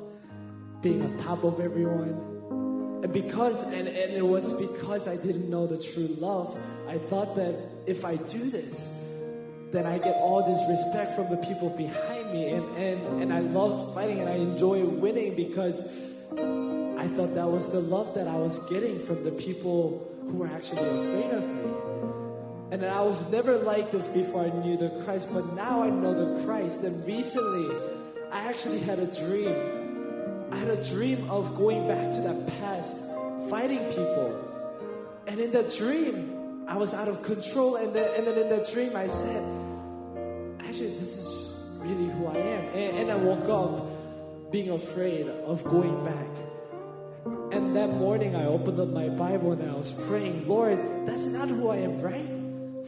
being 0.82 1.02
on 1.02 1.16
top 1.18 1.44
of 1.44 1.60
everyone. 1.60 2.30
And 3.02 3.12
because, 3.12 3.62
and, 3.72 3.88
and 3.88 4.12
it 4.12 4.26
was 4.26 4.52
because 4.54 5.08
I 5.08 5.16
didn't 5.16 5.50
know 5.50 5.66
the 5.66 5.78
true 5.78 6.08
love, 6.18 6.56
I 6.88 6.98
thought 6.98 7.36
that 7.36 7.54
if 7.86 8.04
I 8.04 8.16
do 8.16 8.50
this, 8.50 8.92
then 9.72 9.86
I 9.86 9.98
get 9.98 10.16
all 10.16 10.42
this 10.42 10.68
respect 10.68 11.12
from 11.12 11.30
the 11.30 11.36
people 11.46 11.70
behind 11.70 12.32
me. 12.32 12.50
And, 12.50 12.68
and, 12.76 13.22
and 13.22 13.32
I 13.32 13.40
loved 13.40 13.94
fighting 13.94 14.20
and 14.20 14.28
I 14.28 14.34
enjoy 14.34 14.84
winning 14.84 15.34
because 15.34 15.84
I 16.32 17.08
thought 17.08 17.34
that 17.34 17.48
was 17.48 17.70
the 17.70 17.80
love 17.80 18.14
that 18.14 18.28
I 18.28 18.36
was 18.36 18.58
getting 18.70 18.98
from 18.98 19.24
the 19.24 19.32
people 19.32 20.06
who 20.24 20.38
were 20.38 20.48
actually 20.48 20.82
afraid 20.82 21.30
of 21.32 21.48
me. 21.48 22.09
And 22.72 22.86
I 22.86 23.00
was 23.00 23.32
never 23.32 23.58
like 23.58 23.90
this 23.90 24.06
before 24.06 24.44
I 24.44 24.50
knew 24.50 24.76
the 24.76 24.90
Christ, 25.04 25.28
but 25.32 25.54
now 25.54 25.82
I 25.82 25.90
know 25.90 26.14
the 26.14 26.44
Christ. 26.44 26.84
And 26.84 27.04
recently, 27.04 27.76
I 28.30 28.48
actually 28.48 28.78
had 28.78 29.00
a 29.00 29.06
dream. 29.06 30.46
I 30.52 30.56
had 30.56 30.68
a 30.68 30.84
dream 30.84 31.28
of 31.28 31.56
going 31.56 31.88
back 31.88 32.12
to 32.14 32.20
that 32.20 32.46
past, 32.60 32.98
fighting 33.50 33.84
people. 33.88 34.38
And 35.26 35.40
in 35.40 35.50
that 35.50 35.74
dream, 35.74 36.64
I 36.68 36.76
was 36.76 36.94
out 36.94 37.08
of 37.08 37.24
control. 37.24 37.74
And 37.74 37.92
then, 37.92 38.08
and 38.16 38.26
then 38.28 38.38
in 38.38 38.48
that 38.50 38.70
dream, 38.72 38.94
I 38.94 39.08
said, 39.08 39.42
actually, 40.60 40.96
this 40.96 41.18
is 41.18 41.70
really 41.78 42.06
who 42.06 42.28
I 42.28 42.36
am. 42.36 42.64
And, 42.66 42.98
and 42.98 43.10
I 43.10 43.16
woke 43.16 43.48
up 43.48 44.52
being 44.52 44.70
afraid 44.70 45.26
of 45.26 45.64
going 45.64 46.04
back. 46.04 46.28
And 47.52 47.74
that 47.74 47.90
morning, 47.90 48.36
I 48.36 48.44
opened 48.44 48.78
up 48.78 48.90
my 48.90 49.08
Bible 49.08 49.52
and 49.52 49.68
I 49.68 49.74
was 49.74 49.92
praying, 50.06 50.46
Lord, 50.46 50.78
that's 51.04 51.26
not 51.26 51.48
who 51.48 51.68
I 51.68 51.78
am, 51.78 52.00
right? 52.00 52.39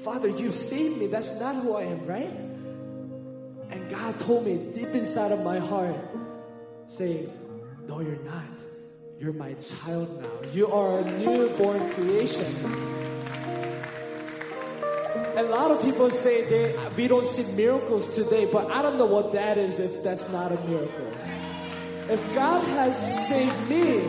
Father, 0.05 0.29
you 0.29 0.51
saved 0.51 0.99
me. 0.99 1.07
That's 1.07 1.39
not 1.39 1.55
who 1.63 1.77
I 1.77 1.83
am, 1.83 2.05
right? 2.07 2.31
And 3.71 3.89
God 3.89 4.19
told 4.19 4.45
me 4.45 4.57
deep 4.73 4.89
inside 4.89 5.31
of 5.31 5.45
my 5.45 5.61
heart, 5.61 5.95
saying, 6.89 7.33
No, 7.87 8.01
you're 8.01 8.17
not. 8.25 8.65
You're 9.21 9.33
my 9.33 9.55
child 9.55 10.21
now. 10.21 10.51
You 10.51 10.67
are 10.67 10.99
a 10.99 11.05
newborn 11.19 11.89
creation. 11.91 12.53
A 15.37 15.45
lot 15.45 15.71
of 15.71 15.81
people 15.81 16.11
say 16.11 16.45
they, 16.51 16.77
we 16.97 17.07
don't 17.07 17.27
see 17.27 17.45
miracles 17.57 18.09
today, 18.09 18.49
but 18.51 18.73
I 18.73 18.83
don't 18.83 18.99
know 18.99 19.07
what 19.07 19.33
that 19.35 19.57
is 19.57 19.79
if 19.79 20.03
that's 20.03 20.29
not 20.33 20.51
a 20.51 20.61
miracle. 20.67 21.13
If 22.09 22.35
God 22.35 22.61
has 22.61 23.29
saved 23.29 23.71
me 23.71 24.01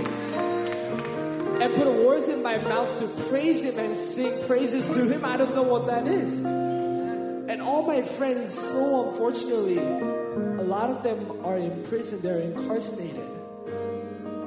and 1.62 1.74
put 1.76 1.88
words 1.88 2.28
in 2.28 2.42
my 2.42 2.58
mouth 2.58 2.98
to 3.00 3.08
praise 3.30 3.64
Him 3.64 3.78
and 3.80 3.96
sing 3.96 4.46
praises 4.48 4.90
to 4.90 5.08
Him, 5.08 5.26
I 5.26 5.38
don't 5.38 5.56
know 5.56 5.64
what 5.64 5.88
that 5.88 6.08
is. 6.08 6.40
And 6.40 7.62
all 7.62 7.84
my 7.84 8.02
friends, 8.02 8.54
so 8.54 9.10
unfortunately, 9.10 9.78
a 9.78 10.64
lot 10.64 10.90
of 10.90 11.04
them 11.04 11.46
are 11.46 11.58
in 11.58 11.84
prison, 11.84 12.20
they're 12.22 12.40
incarcerated. 12.40 13.30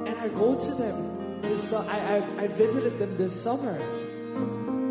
And 0.07 0.17
I 0.19 0.29
go 0.29 0.59
to 0.59 0.75
them. 0.75 1.43
This, 1.43 1.73
I, 1.73 2.17
I, 2.17 2.45
I 2.45 2.47
visited 2.49 2.99
them 2.99 3.17
this 3.17 3.41
summer. 3.41 3.79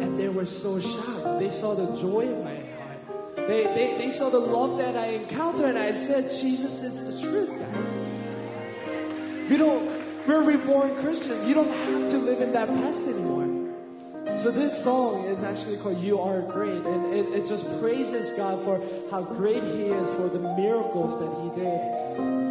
And 0.02 0.20
they 0.20 0.30
were 0.30 0.46
so 0.46 0.80
shocked. 0.80 1.40
They 1.40 1.50
saw 1.50 1.74
the 1.74 2.00
joy 2.00 2.22
in 2.22 2.44
my 2.44 2.56
heart. 2.56 3.48
They, 3.48 3.64
they, 3.64 3.98
they 3.98 4.12
saw 4.12 4.30
the 4.30 4.40
love 4.40 4.78
that 4.78 4.96
I 4.96 5.08
encountered. 5.08 5.66
And 5.66 5.78
I 5.78 5.92
said, 5.92 6.30
Jesus 6.30 6.84
is 6.84 7.22
the 7.22 7.28
truth, 7.28 7.50
guys. 7.50 9.50
We 9.50 9.58
don't, 9.58 10.05
we're 10.28 10.44
reborn 10.44 10.96
Christians. 10.96 11.48
You 11.48 11.54
don't 11.54 11.70
have 11.70 12.10
to 12.10 12.18
live 12.18 12.42
in 12.42 12.52
that 12.54 12.68
past 12.68 13.08
anymore. 13.08 13.56
So 14.38 14.52
this 14.52 14.84
song 14.84 15.26
is 15.26 15.44
actually 15.44 15.78
called 15.78 16.00
You 16.00 16.20
Are 16.20 16.42
Great. 16.42 16.84
And 16.84 17.14
it, 17.14 17.28
it 17.28 17.46
just 17.46 17.66
praises 17.80 18.32
God 18.32 18.62
for 18.64 18.82
how 19.10 19.22
great 19.22 19.64
He 19.64 19.84
is 19.86 20.16
for 20.16 20.28
the 20.28 20.40
miracles 20.40 21.18
that 21.20 21.42
He 21.42 21.62
did. 21.62 22.45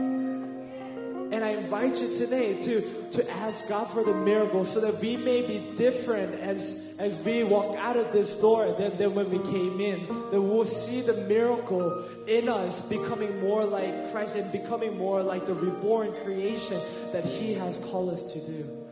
And 1.33 1.45
I 1.45 1.51
invite 1.51 2.01
you 2.01 2.17
today 2.17 2.61
to, 2.61 3.11
to 3.13 3.31
ask 3.31 3.69
God 3.69 3.87
for 3.87 4.05
the 4.05 4.15
miracle 4.15 4.65
so 4.65 4.81
that 4.81 5.01
we 5.01 5.17
may 5.17 5.43
be 5.43 5.59
different 5.77 6.35
as, 6.35 6.97
as 6.99 7.25
we 7.25 7.43
walk 7.45 7.77
out 7.79 7.97
of 7.97 8.13
this 8.13 8.35
door 8.37 8.73
than, 8.79 8.97
than 8.97 9.15
when 9.15 9.31
we 9.31 9.39
came 9.51 9.81
in. 9.81 10.07
That 10.31 10.41
we'll 10.41 10.65
see 10.65 11.01
the 11.01 11.15
miracle 11.29 12.05
in 12.27 12.49
us 12.49 12.89
becoming 12.89 13.41
more 13.41 13.65
like 13.65 14.13
Christ 14.13 14.37
and 14.37 14.51
becoming 14.53 14.97
more 14.99 15.23
like 15.23 15.47
the 15.47 15.55
reborn 15.55 16.13
creation 16.25 16.81
that 17.13 17.25
He 17.25 17.55
has 17.55 17.79
called 17.79 18.11
us 18.11 18.33
to 18.33 18.39
do. 18.41 18.87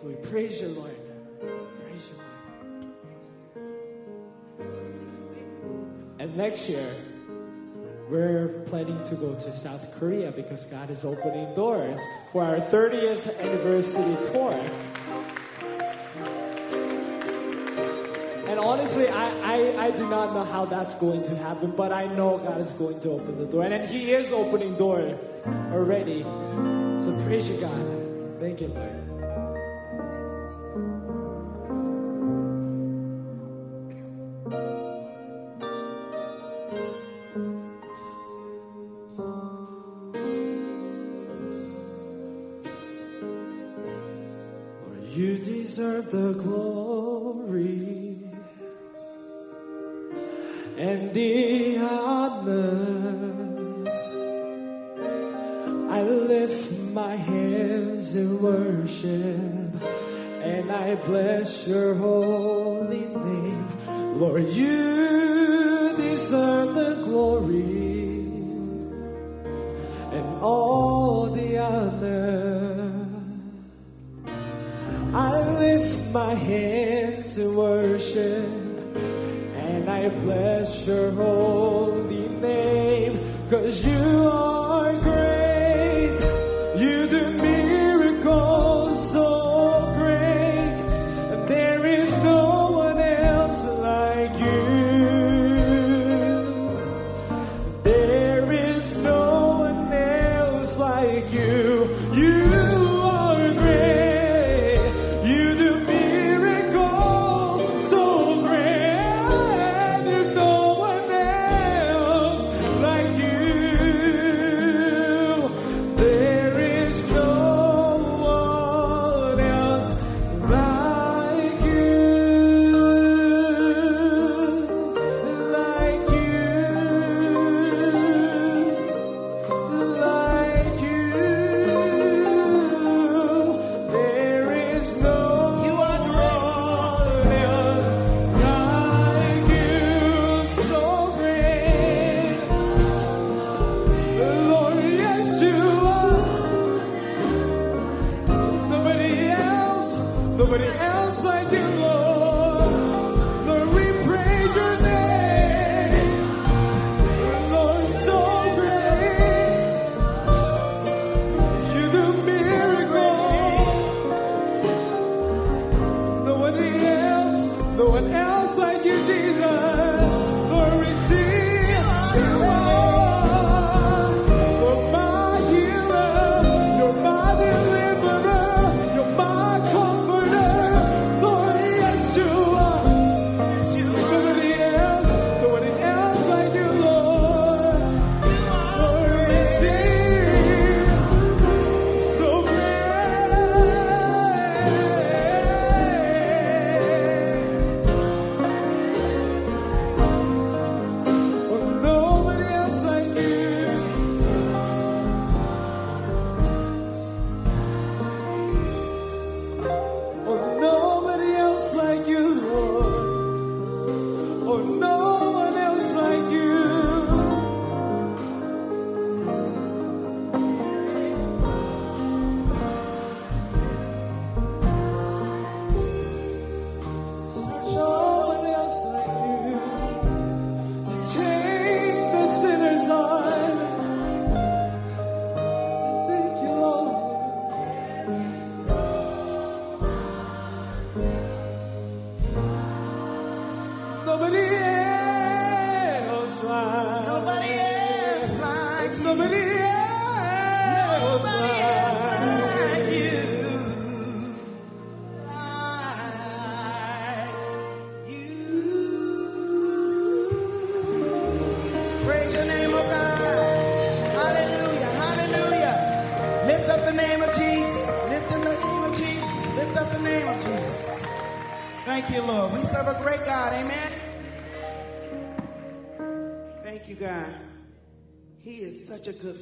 So 0.00 0.08
we 0.08 0.14
praise 0.16 0.60
you, 0.60 0.68
Lord. 0.68 0.96
Praise 1.82 2.10
you, 2.10 2.18
Lord. 2.18 2.26
And 6.18 6.36
next 6.36 6.68
year, 6.68 6.86
we're 8.08 8.48
planning 8.66 9.02
to 9.04 9.14
go 9.16 9.34
to 9.34 9.52
South 9.52 9.98
Korea 9.98 10.30
because 10.30 10.64
God 10.66 10.90
is 10.90 11.04
opening 11.04 11.52
doors 11.54 12.00
for 12.32 12.44
our 12.44 12.58
30th 12.58 13.38
anniversary 13.40 14.16
tour. 14.30 14.54
And 18.48 18.60
honestly, 18.60 19.08
I, 19.08 19.26
I, 19.42 19.86
I 19.86 19.90
do 19.90 20.08
not 20.08 20.34
know 20.34 20.44
how 20.44 20.66
that's 20.66 20.94
going 20.94 21.24
to 21.24 21.36
happen, 21.36 21.72
but 21.72 21.92
I 21.92 22.06
know 22.06 22.38
God 22.38 22.60
is 22.60 22.70
going 22.72 23.00
to 23.00 23.10
open 23.10 23.38
the 23.38 23.46
door. 23.46 23.64
And, 23.64 23.74
and 23.74 23.88
He 23.88 24.12
is 24.12 24.32
opening 24.32 24.76
doors 24.76 25.18
already. 25.72 26.22
So 26.22 27.20
praise 27.24 27.50
you, 27.50 27.60
God. 27.60 28.40
Thank 28.40 28.60
you, 28.60 28.68
Lord. 28.68 28.92
Lord, 28.92 29.05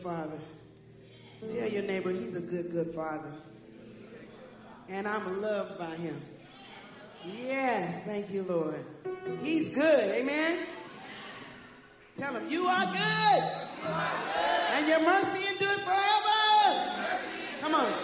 father. 0.05 0.39
Tell 1.47 1.67
your 1.67 1.83
neighbor 1.83 2.11
he's 2.11 2.37
a 2.37 2.41
good, 2.43 2.71
good 2.73 2.89
father. 2.89 3.33
And 4.91 5.09
I'm 5.09 5.41
loved 5.41 5.79
by 5.79 5.97
him. 5.97 6.21
Yes, 7.25 8.05
thank 8.05 8.31
you, 8.31 8.43
Lord. 8.43 8.85
He's 9.41 9.75
good. 9.75 10.11
Amen. 10.11 10.59
Tell 12.19 12.35
him, 12.35 12.51
you 12.51 12.67
are 12.67 12.85
good. 12.85 13.45
And 14.73 14.87
your 14.87 15.01
mercy 15.01 15.49
endures 15.49 15.79
forever. 15.79 17.01
Come 17.63 17.75
on. 17.75 18.04